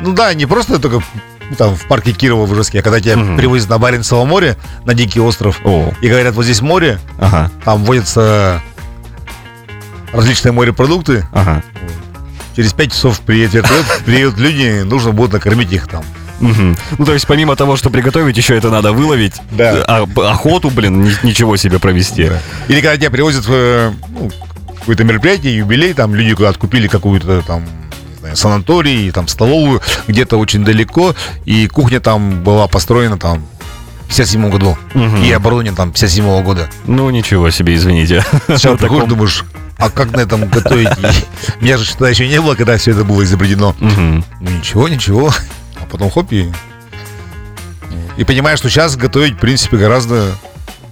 Ну 0.00 0.12
да, 0.14 0.32
не 0.34 0.46
просто 0.46 0.78
только 0.80 1.02
ну, 1.50 1.56
там 1.56 1.74
в 1.76 1.86
парке 1.86 2.12
Кирова 2.12 2.46
в 2.46 2.52
Ижевске, 2.54 2.82
когда 2.82 3.00
тебя 3.00 3.16
Мгм. 3.16 3.36
привозят 3.36 3.68
на 3.68 3.78
Баренцево 3.78 4.24
море, 4.24 4.56
на 4.84 4.94
дикий 4.94 5.20
остров, 5.20 5.60
О, 5.64 5.92
и 6.00 6.08
говорят, 6.08 6.34
вот 6.34 6.44
здесь 6.44 6.60
море, 6.62 6.98
ага, 7.18 7.50
там 7.64 7.84
водятся 7.84 8.60
различные 10.12 10.52
морепродукты, 10.52 11.26
ага. 11.32 11.62
через 12.56 12.72
5 12.72 12.92
часов 12.92 13.20
приедет 13.20 13.54
вертолет, 13.54 13.86
приедут 14.04 14.38
люди, 14.38 14.82
нужно 14.82 15.12
будет 15.12 15.32
накормить 15.32 15.72
их 15.72 15.86
там. 15.88 16.04
Мгм. 16.40 16.76
Ну, 16.98 17.04
то 17.04 17.14
есть, 17.14 17.26
помимо 17.28 17.54
того, 17.54 17.76
что 17.76 17.88
приготовить, 17.88 18.36
еще 18.36 18.56
это 18.56 18.68
надо 18.68 18.92
выловить. 18.92 19.34
Да. 19.52 19.84
А, 19.86 20.02
охоту, 20.32 20.70
блин, 20.70 21.04
ни- 21.04 21.14
ничего 21.26 21.56
себе 21.56 21.78
провести. 21.78 22.24
Да. 22.28 22.38
Или 22.66 22.80
когда 22.80 22.96
тебя 22.96 23.10
привозят 23.10 23.46
в 23.46 23.52
э, 23.52 23.92
ну, 24.08 24.28
какое-то 24.80 25.04
мероприятие, 25.04 25.56
юбилей, 25.58 25.94
там 25.94 26.16
люди 26.16 26.34
куда-то 26.34 26.58
купили 26.58 26.88
какую-то 26.88 27.42
там 27.42 27.62
санаторий, 28.36 29.10
там 29.10 29.28
столовую 29.28 29.80
где-то 30.08 30.36
очень 30.38 30.64
далеко, 30.64 31.14
и 31.44 31.66
кухня 31.68 32.00
там 32.00 32.42
была 32.42 32.66
построена 32.68 33.18
там 33.18 33.44
в 34.02 34.06
57 34.08 34.50
году. 34.50 34.76
Мгм. 34.94 35.22
И 35.22 35.32
оборудование 35.32 35.72
там 35.74 35.90
57 35.92 36.42
года. 36.42 36.68
Ну, 36.86 37.08
ничего 37.10 37.50
себе, 37.50 37.74
извините. 37.74 38.24
На 38.48 38.56
таком- 38.58 38.76
приходишь, 38.78 39.08
думаешь, 39.08 39.44
а 39.78 39.90
как 39.90 40.12
на 40.12 40.20
этом 40.20 40.48
готовить? 40.48 40.88
Меня 41.60 41.76
же 41.78 41.90
тогда 41.92 42.10
еще 42.10 42.28
не 42.28 42.40
было, 42.40 42.54
когда 42.54 42.76
все 42.76 42.90
это 42.92 43.04
было 43.04 43.22
изобретено. 43.24 43.74
Мгм. 43.80 44.24
Ну 44.40 44.50
ничего, 44.50 44.88
ничего. 44.88 45.32
А 45.80 45.86
потом 45.90 46.10
хоп 46.10 46.32
и... 46.32 46.50
И 48.16 48.24
понимаешь, 48.24 48.58
что 48.58 48.68
сейчас 48.68 48.96
готовить, 48.96 49.34
в 49.34 49.38
принципе, 49.38 49.76
гораздо 49.78 50.32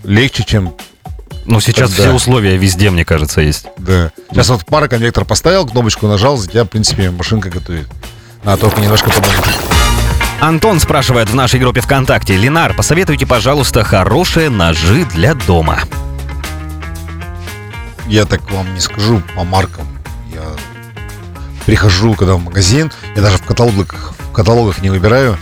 легче, 0.05 0.42
чем... 0.46 0.74
Ну, 1.47 1.61
сейчас 1.61 1.90
Тогда. 1.90 2.05
все 2.05 2.14
условия 2.14 2.57
везде, 2.57 2.90
мне 2.90 3.05
кажется, 3.05 3.40
есть. 3.40 3.66
Да. 3.79 4.12
Сейчас 4.31 4.51
вот 4.51 4.64
пара 4.66 4.88
конвектор 4.88 5.25
поставил, 5.25 5.66
кнопочку 5.66 6.07
нажал, 6.07 6.37
за 6.37 6.49
тебя, 6.49 6.64
в 6.64 6.69
принципе, 6.69 7.11
машинка 7.11 7.51
готовит. 7.51 7.88
А 8.45 8.57
только 8.57 8.81
немножко 8.81 9.11
подумать. 9.11 9.45
Антон 10.40 10.81
спрашивает 10.81 11.29
в 11.29 11.35
нашей 11.35 11.61
группе 11.61 11.81
ВКонтакте. 11.81 12.37
Ленар, 12.37 12.75
посоветуйте, 12.75 13.27
пожалуйста, 13.27 13.85
хорошие 13.85 14.49
ножи 14.49 15.05
для 15.05 15.35
дома. 15.35 15.81
Я 18.07 18.25
так 18.25 18.51
вам 18.51 18.73
не 18.73 18.81
скажу 18.81 19.23
по 19.37 19.45
маркам. 19.45 19.87
Я 20.33 20.43
прихожу, 21.66 22.14
когда 22.14 22.35
в 22.35 22.43
магазин, 22.43 22.90
я 23.14 23.23
даже 23.23 23.37
в 23.37 23.43
каталогах, 23.45 24.14
в 24.19 24.33
каталогах 24.33 24.81
не 24.83 24.90
выбираю. 24.90 25.37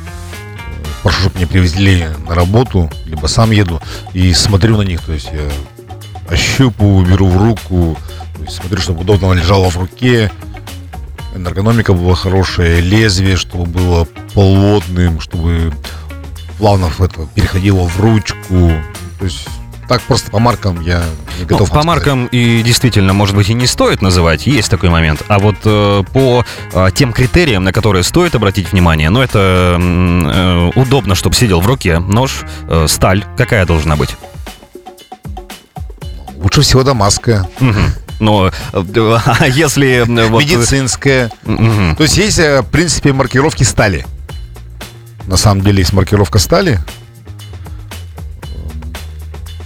Прошу, 1.03 1.21
чтобы 1.21 1.37
мне 1.37 1.47
привезли 1.47 2.07
на 2.27 2.35
работу, 2.35 2.91
либо 3.07 3.27
сам 3.29 3.53
еду 3.53 3.81
и 4.13 4.35
смотрю 4.35 4.77
на 4.77 4.83
них. 4.83 5.01
То 5.03 5.13
есть 5.13 5.29
я 5.33 5.49
ощупываю, 6.29 7.07
беру 7.07 7.29
в 7.29 7.37
руку, 7.37 7.99
смотрю, 8.49 8.81
чтобы 8.81 9.01
удобно 9.01 9.33
лежало 9.33 9.71
в 9.71 9.77
руке, 9.77 10.31
эргономика 11.35 11.93
была 11.93 12.15
хорошая, 12.15 12.81
лезвие, 12.81 13.37
чтобы 13.37 13.67
было 13.67 14.05
плотным, 14.35 15.21
чтобы 15.21 15.73
плавно 16.59 16.91
это 16.99 17.27
переходило 17.35 17.85
в 17.85 18.01
ручку. 18.01 18.73
То 19.19 19.25
есть 19.25 19.49
так 19.89 20.03
просто 20.03 20.31
по 20.31 20.39
маркам 20.39 20.81
я 20.83 20.99
не 21.39 21.43
Ну, 21.43 21.47
готов 21.47 21.71
по 21.71 21.77
вам 21.77 21.85
сказать. 21.85 21.87
маркам 21.87 22.27
и 22.27 22.63
действительно, 22.63 23.15
может 23.15 23.35
быть, 23.35 23.49
и 23.49 23.55
не 23.55 23.67
стоит 23.67 24.03
называть, 24.03 24.47
есть 24.47 24.71
такой 24.71 24.91
момент. 24.91 25.23
А 25.29 25.39
вот 25.39 25.57
э, 25.65 26.03
по 26.13 26.45
э, 26.75 26.89
тем 26.95 27.13
критериям, 27.15 27.65
на 27.65 27.73
которые 27.73 28.03
стоит 28.03 28.35
обратить 28.35 28.73
внимание, 28.73 29.09
ну, 29.09 29.23
это 29.23 29.79
э, 29.81 30.71
удобно, 30.75 31.15
чтобы 31.15 31.37
сидел 31.37 31.61
в 31.61 31.67
руке 31.67 32.01
нож, 32.01 32.43
э, 32.69 32.87
сталь, 32.87 33.25
какая 33.39 33.65
должна 33.65 33.97
быть? 33.97 34.11
Лучше 36.39 36.63
всего 36.63 36.83
дамасская. 36.85 37.49
Но 38.21 38.49
э, 38.49 38.53
а 39.27 39.47
если... 39.47 40.05
э, 40.05 40.29
вот, 40.29 40.43
медицинская. 40.43 41.31
То 41.45 41.97
есть 42.03 42.17
есть, 42.17 42.39
э, 42.39 42.63
в 42.63 42.67
принципе, 42.67 43.13
маркировки 43.13 43.63
стали. 43.63 44.07
На 45.27 45.37
самом 45.37 45.63
деле 45.63 45.79
есть 45.81 45.93
маркировка 45.93 46.39
стали. 46.39 46.81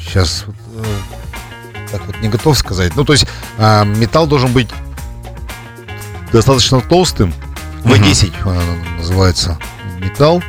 Сейчас 0.00 0.44
так 1.90 2.04
вот 2.06 2.20
не 2.20 2.28
готов 2.28 2.56
сказать. 2.58 2.94
Ну, 2.96 3.04
то 3.04 3.12
есть 3.12 3.26
металл 3.58 4.26
должен 4.26 4.52
быть 4.52 4.68
достаточно 6.32 6.80
толстым. 6.80 7.32
В10 7.85 8.32
она 8.44 8.62
называется 8.98 9.58
металл. 9.98 10.42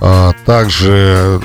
А, 0.00 0.32
также 0.44 1.40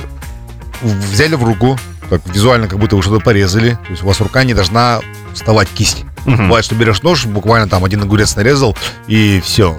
взяли 0.81 1.35
в 1.35 1.43
руку, 1.43 1.77
так 2.09 2.21
визуально 2.27 2.67
как 2.67 2.79
будто 2.79 2.95
вы 2.95 3.01
что-то 3.01 3.23
порезали. 3.23 3.71
То 3.85 3.91
есть 3.91 4.03
у 4.03 4.07
вас 4.07 4.19
рука 4.21 4.43
не 4.43 4.53
должна 4.53 4.99
вставать 5.33 5.69
кисть. 5.69 6.05
Мгм. 6.25 6.47
Бывает, 6.47 6.65
что 6.65 6.75
берешь 6.75 7.01
нож, 7.01 7.25
буквально 7.25 7.67
там 7.69 7.85
один 7.85 8.01
огурец 8.01 8.35
нарезал, 8.35 8.75
и 9.07 9.41
все. 9.43 9.77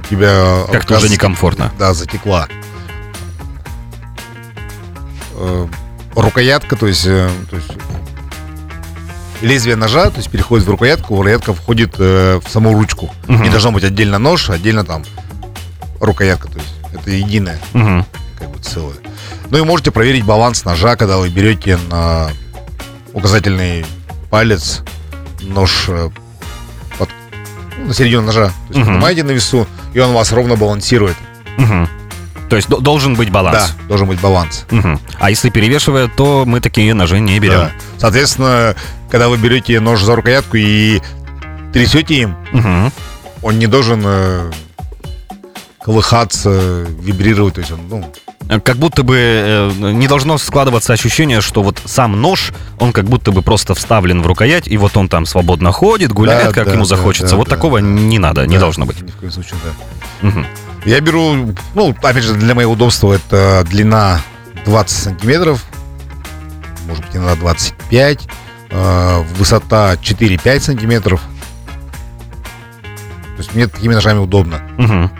У 0.00 0.02
тебя 0.10 0.64
Как-то 0.70 0.96
уже 0.98 1.06
за- 1.06 1.12
некомфортно. 1.14 1.72
Да, 1.78 1.94
затекла. 1.94 2.48
Э, 5.36 5.66
рукоятка, 6.14 6.76
то 6.76 6.86
есть, 6.86 7.06
э, 7.06 7.30
то 7.48 7.56
есть 7.56 7.70
лезвие 9.40 9.76
ножа, 9.76 10.10
то 10.10 10.16
есть 10.18 10.30
переходит 10.30 10.66
в 10.66 10.70
рукоятку, 10.70 11.16
рукоятка 11.16 11.54
входит 11.54 11.94
э, 11.98 12.40
в 12.44 12.50
саму 12.50 12.74
ручку. 12.74 13.10
Мгм. 13.26 13.42
Не 13.44 13.50
должно 13.50 13.72
быть 13.72 13.84
отдельно 13.84 14.18
нож, 14.18 14.50
а 14.50 14.54
отдельно 14.54 14.84
там 14.84 15.02
рукоятка, 16.00 16.48
то 16.48 16.58
есть 16.58 16.74
это 16.92 17.10
единое 17.10 17.58
Мгм. 17.72 18.04
как 18.38 18.50
бы 18.50 18.58
целое. 18.58 18.96
Ну 19.50 19.58
и 19.58 19.62
можете 19.62 19.90
проверить 19.90 20.24
баланс 20.24 20.64
ножа, 20.64 20.96
когда 20.96 21.16
вы 21.18 21.28
берете 21.28 21.78
на 21.90 22.30
указательный 23.12 23.84
палец 24.30 24.82
нож 25.42 25.86
э, 25.88 26.10
под- 26.98 27.08
ну, 27.78 27.86
на 27.86 27.94
середину 27.94 28.22
ножа. 28.22 28.46
То 28.46 28.52
есть 28.68 28.76
Мгм. 28.78 28.86
поднимаете 28.86 29.22
на 29.24 29.30
весу, 29.32 29.66
и 29.94 29.98
он 29.98 30.12
вас 30.12 30.32
ровно 30.32 30.56
балансирует. 30.56 31.16
Мгм. 31.56 31.88
То 32.48 32.56
есть 32.56 32.68
до- 32.68 32.78
должен 32.80 33.14
быть 33.14 33.30
баланс. 33.30 33.74
Да, 33.78 33.86
должен 33.88 34.06
быть 34.08 34.20
баланс. 34.20 34.66
Мгм. 34.70 35.00
А 35.18 35.30
если 35.30 35.50
перевешивает, 35.50 36.14
то 36.16 36.44
мы 36.46 36.60
такие 36.60 36.94
ножи 36.94 37.18
не 37.20 37.38
берем. 37.40 37.58
Да. 37.60 37.72
Соответственно, 37.98 38.74
когда 39.10 39.28
вы 39.28 39.36
берете 39.38 39.78
нож 39.80 40.02
за 40.02 40.14
рукоятку 40.16 40.56
и 40.56 41.00
трясете 41.72 42.14
им, 42.14 42.36
Мгм. 42.52 42.92
он 43.42 43.58
не 43.58 43.66
должен 43.66 44.02
э, 44.04 44.50
колыхаться, 45.80 46.50
вибрировать. 47.00 47.54
То 47.54 47.60
есть 47.60 47.72
он, 47.72 47.80
ну, 47.88 48.12
Как 48.64 48.76
будто 48.76 49.04
бы 49.04 49.16
э, 49.16 49.70
не 49.92 50.08
должно 50.08 50.36
складываться 50.38 50.92
ощущение, 50.92 51.40
что 51.40 51.62
вот 51.62 51.80
сам 51.84 52.20
нож, 52.20 52.52
он 52.78 52.92
как 52.92 53.04
будто 53.04 53.30
бы 53.30 53.42
просто 53.42 53.74
вставлен 53.74 54.22
в 54.22 54.26
рукоять, 54.26 54.66
и 54.66 54.76
вот 54.76 54.96
он 54.96 55.08
там 55.08 55.24
свободно 55.24 55.70
ходит, 55.70 56.12
гуляет, 56.12 56.48
Да, 56.48 56.52
как 56.52 56.66
да, 56.66 56.72
ему 56.72 56.84
захочется. 56.84 57.30
да, 57.32 57.36
вот 57.36 57.48
такого 57.48 57.78
не 57.78 58.18
надо, 58.18 58.46
не 58.46 58.58
должно 58.58 58.86
быть. 58.86 59.00
Ни 59.02 59.10
в 59.10 59.16
коем 59.16 59.30
случае, 59.32 59.54
да. 59.64 60.28
Мгм. 60.28 60.46
Я 60.84 61.00
беру, 61.00 61.54
ну, 61.74 61.90
опять 61.90 62.24
же, 62.24 62.34
для 62.34 62.54
моего 62.54 62.72
удобства 62.72 63.12
это 63.12 63.64
длина 63.68 64.20
20 64.64 64.98
сантиметров, 64.98 65.64
может 66.88 67.04
быть, 67.04 67.14
иногда 67.14 67.36
25, 67.36 68.26
э, 68.70 69.22
высота 69.36 69.96
4-5 69.96 70.64
сантиметров. 70.64 71.20
То 73.36 73.42
есть 73.42 73.54
мне 73.54 73.66
такими 73.68 73.94
ножами 73.94 74.18
удобно. 74.18 74.60
Мгм. 74.76 75.10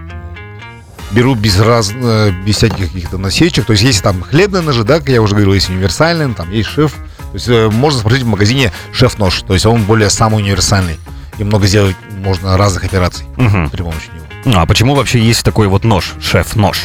Беру 1.11 1.35
без, 1.35 1.59
раз, 1.59 1.93
э, 1.95 2.31
без 2.45 2.57
всяких 2.57 2.93
каких-то 2.93 3.19
насечек. 3.19 3.67
То 3.67 3.73
есть 3.73 3.83
есть 3.85 4.03
там 4.03 4.23
хлебные 4.23 4.63
ножи, 4.63 4.85
да, 4.85 4.99
как 5.01 5.09
я 5.09 5.21
уже 5.21 5.35
говорил, 5.35 5.55
есть 5.55 5.69
универсальные, 5.69 6.35
там 6.35 6.51
есть 6.53 6.69
шеф. 6.69 6.93
То 6.93 7.35
есть 7.35 7.49
э, 7.49 7.69
можно 7.71 7.99
спросить 8.01 8.23
в 8.23 8.27
магазине 8.29 8.73
шеф-нож. 8.93 9.43
То 9.43 9.55
есть 9.55 9.67
он 9.67 9.83
более 9.85 10.11
самый 10.11 10.37
универсальный. 10.43 10.99
И 11.39 11.45
много 11.45 11.67
сделать 11.67 11.97
можно 12.19 12.57
разных 12.57 12.85
операций 12.85 13.25
Мгм. 13.37 13.71
при 13.71 13.83
помощи 13.83 14.09
него. 14.45 14.59
А 14.59 14.67
почему 14.67 14.95
вообще 14.95 15.19
есть 15.21 15.43
такой 15.45 15.67
вот 15.69 15.85
нож, 15.85 16.13
шеф-нож? 16.21 16.83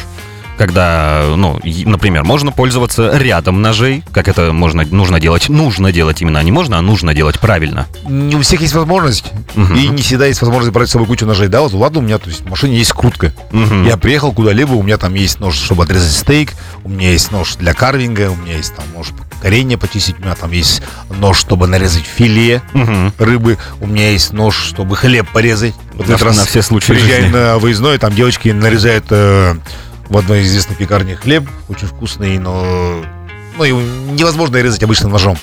Когда, 0.58 1.24
ну, 1.36 1.60
например, 1.84 2.24
можно 2.24 2.50
пользоваться 2.50 3.16
рядом 3.18 3.60
ножей, 3.60 4.02
как 4.12 4.26
это 4.28 4.52
можно, 4.52 4.84
нужно 4.90 5.20
делать, 5.20 5.48
нужно 5.50 5.92
делать 5.92 6.22
именно, 6.22 6.42
не 6.42 6.50
можно, 6.50 6.78
а 6.78 6.82
нужно 6.82 7.14
делать 7.14 7.38
правильно. 7.38 7.86
Не 8.08 8.36
у 8.36 8.40
всех 8.40 8.62
есть 8.62 8.74
возможность. 8.74 9.24
Мгм. 9.54 9.74
И 9.76 9.88
не 9.88 10.02
всегда 10.02 10.26
есть 10.26 10.40
возможность 10.40 10.72
брать 10.72 10.88
с 10.88 10.92
собой 10.92 11.06
кучу 11.06 11.26
ножей. 11.26 11.48
Да, 11.48 11.60
вот 11.60 11.72
ладно, 11.74 11.98
у 11.98 12.02
меня 12.02 12.18
то 12.18 12.30
есть, 12.30 12.40
в 12.42 12.48
машине 12.48 12.78
есть 12.78 12.92
крутка. 12.92 13.32
Мгм. 13.52 13.86
Я 13.86 13.96
приехал 13.98 14.32
куда-либо, 14.32 14.72
у 14.72 14.82
меня 14.82 14.96
там 14.96 15.12
есть 15.14 15.40
нож, 15.40 15.56
чтобы 15.56 15.84
отрезать 15.84 16.12
стейк, 16.12 16.52
у 16.84 16.88
меня 16.88 17.10
есть 17.10 17.30
нож 17.32 17.56
для 17.56 17.74
карвинга, 17.74 18.30
у 18.30 18.36
меня 18.36 18.56
есть 18.56 18.74
там 18.74 18.84
нож 18.94 19.08
коренья 19.42 19.76
почистить, 19.76 20.18
у 20.18 20.22
меня 20.22 20.34
там 20.34 20.50
есть 20.52 20.82
нож, 21.20 21.38
чтобы 21.38 21.66
нарезать 21.66 22.04
филе 22.04 22.62
Мгм. 22.72 23.12
рыбы, 23.18 23.58
у 23.80 23.86
меня 23.86 24.10
есть 24.12 24.32
нож, 24.32 24.56
чтобы 24.56 24.96
хлеб 24.96 25.28
порезать. 25.30 25.74
Вот 25.92 26.08
На- 26.08 26.16
раз 26.16 26.36
на 26.38 26.46
все 26.46 26.62
случаи 26.62 26.94
жизни. 26.94 27.28
на 27.28 27.58
выездной, 27.58 27.98
там 27.98 28.14
девочки 28.14 28.48
нарезают 28.48 29.04
э, 29.10 29.56
в 30.08 30.16
одной 30.16 30.42
известной 30.42 30.76
пекарне 30.76 31.16
хлеб, 31.16 31.48
очень 31.68 31.88
вкусный, 31.88 32.38
но 32.38 33.02
ну, 33.56 33.64
его 33.64 33.80
невозможно 33.80 34.56
резать 34.56 34.82
обычным 34.82 35.12
ножом. 35.12 35.38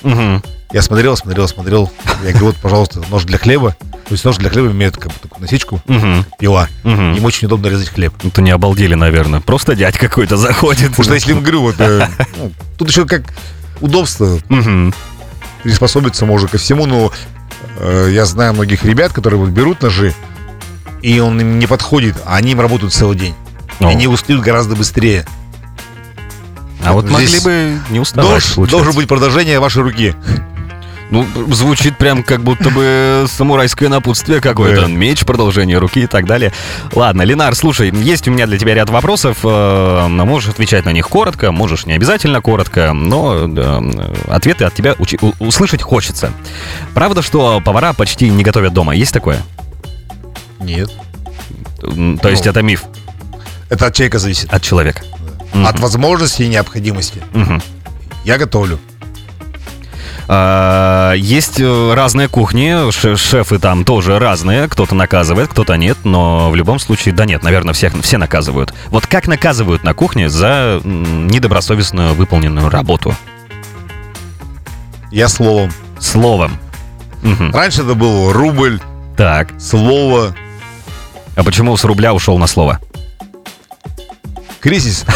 Я 0.71 0.81
смотрел, 0.81 1.15
смотрел, 1.15 1.47
смотрел. 1.47 1.91
Я 2.23 2.31
говорю, 2.31 2.47
вот, 2.47 2.55
пожалуйста, 2.55 3.03
нож 3.09 3.25
для 3.25 3.37
хлеба. 3.37 3.75
То 4.05 4.11
есть 4.11 4.25
нож 4.25 4.37
для 4.37 4.49
хлеба 4.49 4.71
имеет 4.71 4.97
как 4.97 5.11
бы 5.11 5.19
такую 5.21 5.41
насечку, 5.41 5.81
Мгм. 5.87 6.25
пила. 6.39 6.67
Мгм. 6.83 7.13
Им 7.13 7.25
очень 7.25 7.45
удобно 7.45 7.67
резать 7.67 7.89
хлеб. 7.89 8.13
Это 8.23 8.41
не 8.41 8.49
обалдели, 8.49 8.95
наверное. 8.95 9.39
Просто 9.39 9.75
дядь 9.75 9.97
какой-то 9.97 10.35
заходит. 10.35 10.89
Потому 10.89 11.03
что 11.03 11.13
если 11.13 11.31
им 11.31 11.41
говорю, 11.41 11.61
вот, 11.61 11.75
э, 11.79 12.07
ну, 12.37 12.51
тут 12.77 12.89
еще 12.89 13.05
как 13.05 13.23
удобство, 13.81 14.39
приспособиться 15.61 16.25
можно 16.25 16.47
ко 16.47 16.57
всему, 16.57 16.85
но 16.87 17.11
э, 17.77 18.09
я 18.11 18.25
знаю 18.25 18.53
многих 18.53 18.83
ребят, 18.83 19.13
которые 19.13 19.39
вот 19.39 19.49
берут 19.49 19.81
ножи, 19.81 20.13
и 21.01 21.19
он 21.19 21.39
им 21.39 21.59
не 21.59 21.67
подходит, 21.67 22.15
а 22.25 22.35
они 22.35 22.51
им 22.51 22.61
работают 22.61 22.93
целый 22.93 23.17
день. 23.17 23.35
О. 23.87 23.89
они 23.89 24.07
устают 24.07 24.41
гораздо 24.41 24.75
быстрее. 24.75 25.25
А 26.85 26.91
вот 26.93 27.09
могли 27.09 27.39
бы 27.39 27.79
не 27.89 27.99
уставать. 27.99 28.29
Получается. 28.29 28.65
должен 28.67 28.93
быть 28.93 29.07
продолжение 29.07 29.59
вашей 29.59 29.83
руки. 29.83 30.13
Ну, 31.11 31.27
звучит 31.51 31.95
прям 31.97 32.23
как 32.23 32.41
будто 32.41 32.71
бы 32.71 33.25
самурайское 33.27 33.87
напутствие 33.87 34.41
какое-то. 34.41 34.87
Меч, 34.87 35.23
продолжение 35.25 35.77
руки 35.77 36.01
и 36.01 36.07
так 36.07 36.25
далее. 36.25 36.51
Ладно, 36.93 37.21
Ленар, 37.21 37.53
слушай, 37.55 37.91
есть 37.95 38.27
у 38.27 38.31
меня 38.31 38.47
для 38.47 38.57
тебя 38.57 38.73
ряд 38.73 38.89
вопросов. 38.89 39.37
э, 39.43 40.07
Можешь 40.07 40.49
отвечать 40.49 40.85
на 40.85 40.91
них 40.91 41.07
коротко, 41.07 41.51
можешь 41.51 41.85
не 41.85 41.93
обязательно 41.93 42.41
коротко, 42.41 42.93
но 42.93 43.47
ответы 44.27 44.65
от 44.65 44.73
тебя 44.73 44.95
услышать 45.39 45.83
хочется. 45.83 46.31
Правда, 46.95 47.21
что 47.21 47.61
повара 47.63 47.93
почти 47.93 48.29
не 48.29 48.43
готовят 48.43 48.73
дома? 48.73 48.95
Есть 48.95 49.13
такое? 49.13 49.37
Нет. 50.59 50.89
То 51.79 52.29
есть 52.29 52.45
Ну. 52.45 52.51
это 52.51 52.61
миф 52.63 52.85
Это 53.69 53.87
от 53.87 53.93
человека 53.95 54.19
зависит. 54.19 54.53
от 54.53 54.61
человека. 54.61 55.01
Мгм. 55.53 55.67
От 55.67 55.79
возможности 55.79 56.43
и 56.43 56.47
необходимости. 56.47 57.21
Мгм. 57.33 57.61
Я 58.23 58.37
готовлю. 58.37 58.79
А, 60.27 61.13
Есть 61.13 61.59
э, 61.59 61.93
разные 61.93 62.27
кухни, 62.29 62.89
ше- 62.91 63.17
шефы 63.17 63.59
там 63.59 63.83
тоже 63.83 64.19
разные, 64.19 64.67
кто-то 64.69 64.95
наказывает, 64.95 65.49
кто-то 65.49 65.75
нет, 65.75 65.97
но 66.05 66.49
в 66.49 66.55
любом 66.55 66.79
случае, 66.79 67.13
да 67.13 67.25
нет, 67.25 67.43
наверное, 67.43 67.73
всех, 67.73 67.93
все 68.01 68.17
наказывают. 68.17 68.73
Вот 68.87 69.05
как 69.05 69.27
наказывают 69.27 69.83
на 69.83 69.93
кухне 69.93 70.29
за 70.29 70.79
недобросовестную 70.85 72.13
выполненную 72.13 72.69
работу? 72.69 73.13
Я 75.11 75.27
словом. 75.27 75.71
Словом. 75.99 76.57
Мгм. 77.21 77.51
Раньше 77.53 77.81
это 77.81 77.93
был 77.93 78.31
рубль, 78.31 78.79
Так, 79.17 79.49
слово, 79.59 80.33
а 81.35 81.43
почему 81.43 81.75
с 81.77 81.83
рубля 81.83 82.13
ушел 82.13 82.37
на 82.37 82.47
слово? 82.47 82.79
Кризис. 84.63 85.05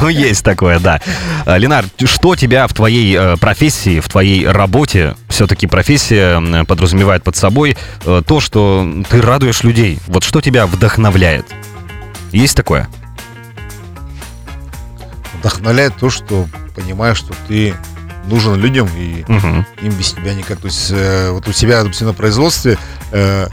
Ну, 0.00 0.08
есть 0.08 0.44
такое, 0.44 0.78
да. 0.80 1.00
А, 1.46 1.56
Ленар, 1.56 1.84
что 2.04 2.34
тебя 2.34 2.66
в 2.66 2.74
твоей 2.74 3.16
э, 3.16 3.36
профессии, 3.36 4.00
в 4.00 4.08
твоей 4.08 4.46
работе, 4.46 5.14
все-таки 5.28 5.66
профессия 5.66 6.64
подразумевает 6.64 7.22
под 7.22 7.36
собой 7.36 7.76
э, 8.04 8.22
то, 8.26 8.40
что 8.40 8.86
ты 9.08 9.22
радуешь 9.22 9.62
людей. 9.62 9.98
Вот 10.08 10.24
что 10.24 10.40
тебя 10.40 10.66
вдохновляет? 10.66 11.46
Есть 12.32 12.56
такое? 12.56 12.88
Вдохновляет 15.38 15.94
то, 15.96 16.10
что 16.10 16.46
понимаешь, 16.74 17.18
что 17.18 17.32
ты 17.48 17.74
нужен 18.26 18.56
людям 18.56 18.88
и 18.96 19.24
Мгм. 19.28 19.66
им 19.82 19.92
без 19.92 20.12
тебя 20.12 20.34
никак. 20.34 20.58
То 20.60 20.66
есть 20.66 20.90
э, 20.90 21.30
вот 21.30 21.46
у 21.48 21.52
себя, 21.52 21.82
допустим, 21.82 22.08
на 22.08 22.12
производстве 22.14 22.76
э, 23.12 23.46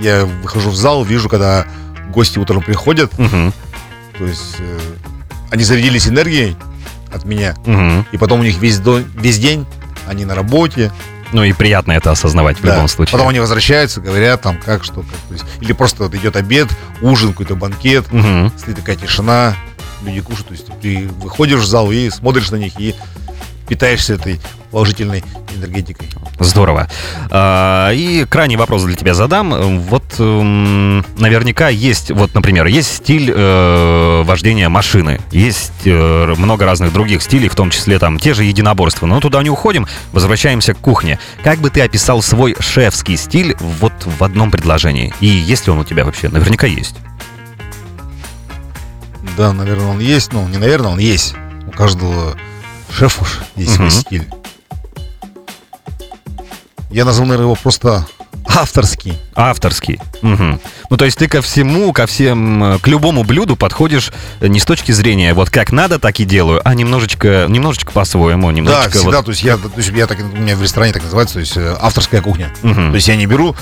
я 0.00 0.24
выхожу 0.42 0.70
в 0.70 0.76
зал, 0.76 1.04
вижу, 1.04 1.28
когда 1.28 1.66
гости 2.10 2.38
утром 2.38 2.62
приходят, 2.62 3.16
Мгм. 3.18 3.52
То 4.18 4.24
есть 4.26 4.56
э, 4.58 4.78
они 5.50 5.64
зарядились 5.64 6.06
энергией 6.08 6.56
от 7.12 7.24
меня, 7.24 7.54
Мгм. 7.64 8.06
и 8.12 8.16
потом 8.18 8.40
у 8.40 8.42
них 8.42 8.58
весь, 8.58 8.78
до- 8.78 8.98
весь 9.16 9.38
день 9.38 9.64
они 10.06 10.24
на 10.24 10.34
работе, 10.34 10.92
Ну 11.32 11.44
и 11.44 11.52
приятно 11.52 11.92
это 11.92 12.10
осознавать 12.10 12.58
в 12.58 12.62
Да. 12.62 12.72
любом 12.74 12.88
случае. 12.88 13.12
потом 13.12 13.28
они 13.28 13.38
возвращаются, 13.40 14.00
говорят 14.00 14.40
там 14.42 14.58
как, 14.58 14.82
что, 14.82 15.02
как. 15.02 15.10
То 15.28 15.34
есть, 15.34 15.44
или 15.60 15.72
просто 15.72 16.04
вот 16.04 16.14
идет 16.14 16.36
обед, 16.36 16.68
ужин, 17.02 17.30
какой-то 17.32 17.54
банкет, 17.54 18.10
Мгм. 18.12 18.50
стоит 18.58 18.76
такая 18.76 18.96
тишина, 18.96 19.54
люди 20.02 20.20
кушают, 20.22 20.48
то 20.48 20.54
есть 20.54 20.66
ты 20.80 21.06
выходишь 21.20 21.60
в 21.60 21.66
зал 21.66 21.90
и 21.92 22.08
смотришь 22.10 22.50
на 22.50 22.56
них 22.56 22.72
и 22.80 22.94
питаешься 23.68 24.14
этой 24.14 24.40
положительной 24.70 25.22
энергетикой. 25.56 26.08
Здорово. 26.38 26.88
А, 27.30 27.90
И 27.92 28.24
крайний 28.24 28.56
вопрос 28.56 28.84
для 28.84 28.96
тебя 28.96 29.14
задам. 29.14 29.80
Вот 29.80 30.04
эм, 30.18 31.04
наверняка 31.18 31.68
есть, 31.68 32.10
вот, 32.10 32.34
например, 32.34 32.66
есть 32.66 32.96
стиль 32.96 33.32
э, 33.34 34.22
вождения 34.24 34.68
машины, 34.68 35.20
есть 35.32 35.86
э, 35.86 36.34
много 36.36 36.64
разных 36.64 36.92
других 36.92 37.22
стилей, 37.22 37.48
в 37.48 37.54
том 37.54 37.70
числе 37.70 37.98
там 37.98 38.18
те 38.18 38.34
же 38.34 38.44
единоборства. 38.44 39.06
Но 39.06 39.20
туда 39.20 39.42
не 39.42 39.50
уходим, 39.50 39.86
возвращаемся 40.12 40.74
к 40.74 40.78
кухне. 40.78 41.18
Как 41.42 41.58
бы 41.58 41.70
ты 41.70 41.80
описал 41.80 42.22
свой 42.22 42.56
шефский 42.58 43.16
стиль 43.16 43.56
вот 43.60 43.92
в 44.04 44.22
одном 44.22 44.50
предложении? 44.50 45.12
И 45.20 45.26
есть 45.26 45.66
ли 45.66 45.72
он 45.72 45.78
у 45.78 45.84
тебя 45.84 46.04
вообще? 46.04 46.28
Наверняка 46.28 46.66
есть. 46.66 46.96
Да, 49.36 49.52
наверное, 49.52 49.86
он 49.86 50.00
есть, 50.00 50.32
но 50.32 50.48
не 50.48 50.58
наверное, 50.58 50.92
он 50.92 50.98
есть. 50.98 51.34
У 51.66 51.70
каждого 51.70 52.36
шефа 52.92 53.24
есть 53.56 53.74
свой 53.74 53.88
Мгм. 53.88 53.90
стиль. 53.96 54.28
Я 56.90 57.04
назвал, 57.04 57.26
наверное, 57.28 57.46
его 57.46 57.54
просто 57.54 58.06
авторский. 58.46 59.18
Авторский. 59.34 60.00
Мгм. 60.22 60.58
Ну, 60.88 60.96
то 60.96 61.04
есть 61.04 61.18
ты 61.18 61.28
ко 61.28 61.42
всему, 61.42 61.92
ко 61.92 62.06
всем, 62.06 62.64
э, 62.64 62.78
к 62.78 62.88
любому 62.88 63.24
блюду 63.24 63.56
подходишь 63.56 64.10
э, 64.40 64.48
не 64.48 64.58
с 64.58 64.64
точки 64.64 64.90
зрения 64.92 65.34
вот 65.34 65.50
как 65.50 65.70
надо, 65.70 65.98
так 65.98 66.18
и 66.18 66.24
делаю, 66.24 66.62
а 66.64 66.74
немножечко, 66.74 67.46
немножечко 67.48 67.92
по-своему, 67.92 68.48
Да, 68.48 68.52
немножечко 68.54 68.98
всегда, 68.98 69.16
вот- 69.18 69.26
то 69.26 69.30
есть 69.32 69.42
я, 69.42 69.56
то 69.58 69.70
есть 69.76 69.90
я 69.90 70.06
так, 70.06 70.18
у 70.20 70.36
меня 70.36 70.56
в 70.56 70.62
ресторане 70.62 70.92
так 70.94 71.02
называется, 71.02 71.34
то 71.34 71.40
есть 71.40 71.56
э, 71.58 71.76
авторская 71.78 72.22
кухня. 72.22 72.50
Мгм. 72.62 72.90
То 72.90 72.94
есть 72.94 73.06
я 73.08 73.16
не 73.16 73.26
беру 73.26 73.54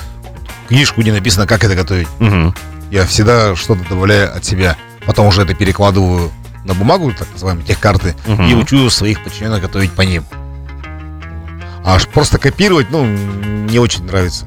книжку, 0.69 1.01
где 1.01 1.11
написано, 1.11 1.45
как 1.47 1.63
это 1.65 1.75
готовить. 1.75 2.07
Мгм. 2.19 2.55
Я 2.89 3.05
всегда 3.05 3.55
что-то 3.57 3.81
добавляю 3.89 4.33
от 4.35 4.45
себя. 4.45 4.77
Потом 5.05 5.27
уже 5.27 5.41
это 5.41 5.53
перекладываю 5.53 6.31
на 6.67 6.73
бумагу, 6.73 7.11
так 7.17 7.27
называемые 7.33 7.65
техкарты, 7.65 8.15
Мгм. 8.27 8.47
и 8.49 8.53
учу 8.53 8.89
своих 8.89 9.23
подчиненных 9.23 9.61
готовить 9.61 9.91
по 9.91 10.01
ним. 10.01 10.25
А 11.83 11.95
аж 11.95 12.07
просто 12.07 12.37
копировать, 12.37 12.87
ну, 12.91 13.05
не 13.05 13.79
очень 13.79 14.03
нравится. 14.05 14.45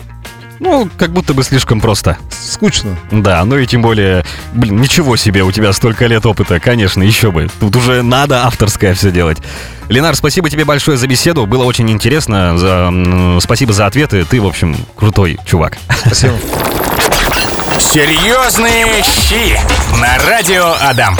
Ну, 0.58 0.90
как 0.98 1.10
будто 1.10 1.32
бы 1.32 1.42
слишком 1.42 1.80
просто. 1.80 2.18
Скучно. 2.30 2.94
Да, 3.10 3.42
ну 3.46 3.56
и 3.56 3.66
тем 3.66 3.80
более, 3.80 4.26
блин, 4.52 4.78
ничего 4.78 5.16
себе, 5.16 5.42
у 5.42 5.50
тебя 5.50 5.72
столько 5.72 6.04
лет 6.06 6.26
опыта, 6.26 6.60
конечно, 6.60 7.02
еще 7.02 7.30
бы. 7.30 7.48
Тут 7.60 7.76
уже 7.76 8.02
надо 8.02 8.44
авторское 8.44 8.92
все 8.92 9.10
делать. 9.10 9.38
Ленар, 9.88 10.14
спасибо 10.14 10.50
тебе 10.50 10.66
большое 10.66 10.98
за 10.98 11.06
беседу, 11.06 11.46
было 11.46 11.64
очень 11.64 11.90
интересно, 11.90 12.58
за, 12.58 13.40
спасибо 13.40 13.72
за 13.72 13.86
ответы, 13.86 14.24
ты, 14.26 14.38
в 14.38 14.46
общем, 14.46 14.76
крутой 14.96 15.38
чувак. 15.46 15.78
Спасибо. 16.04 16.34
Серьезные 17.78 19.02
щи 19.02 19.58
на 19.98 20.18
радио 20.26 20.74
Адам. 20.82 21.16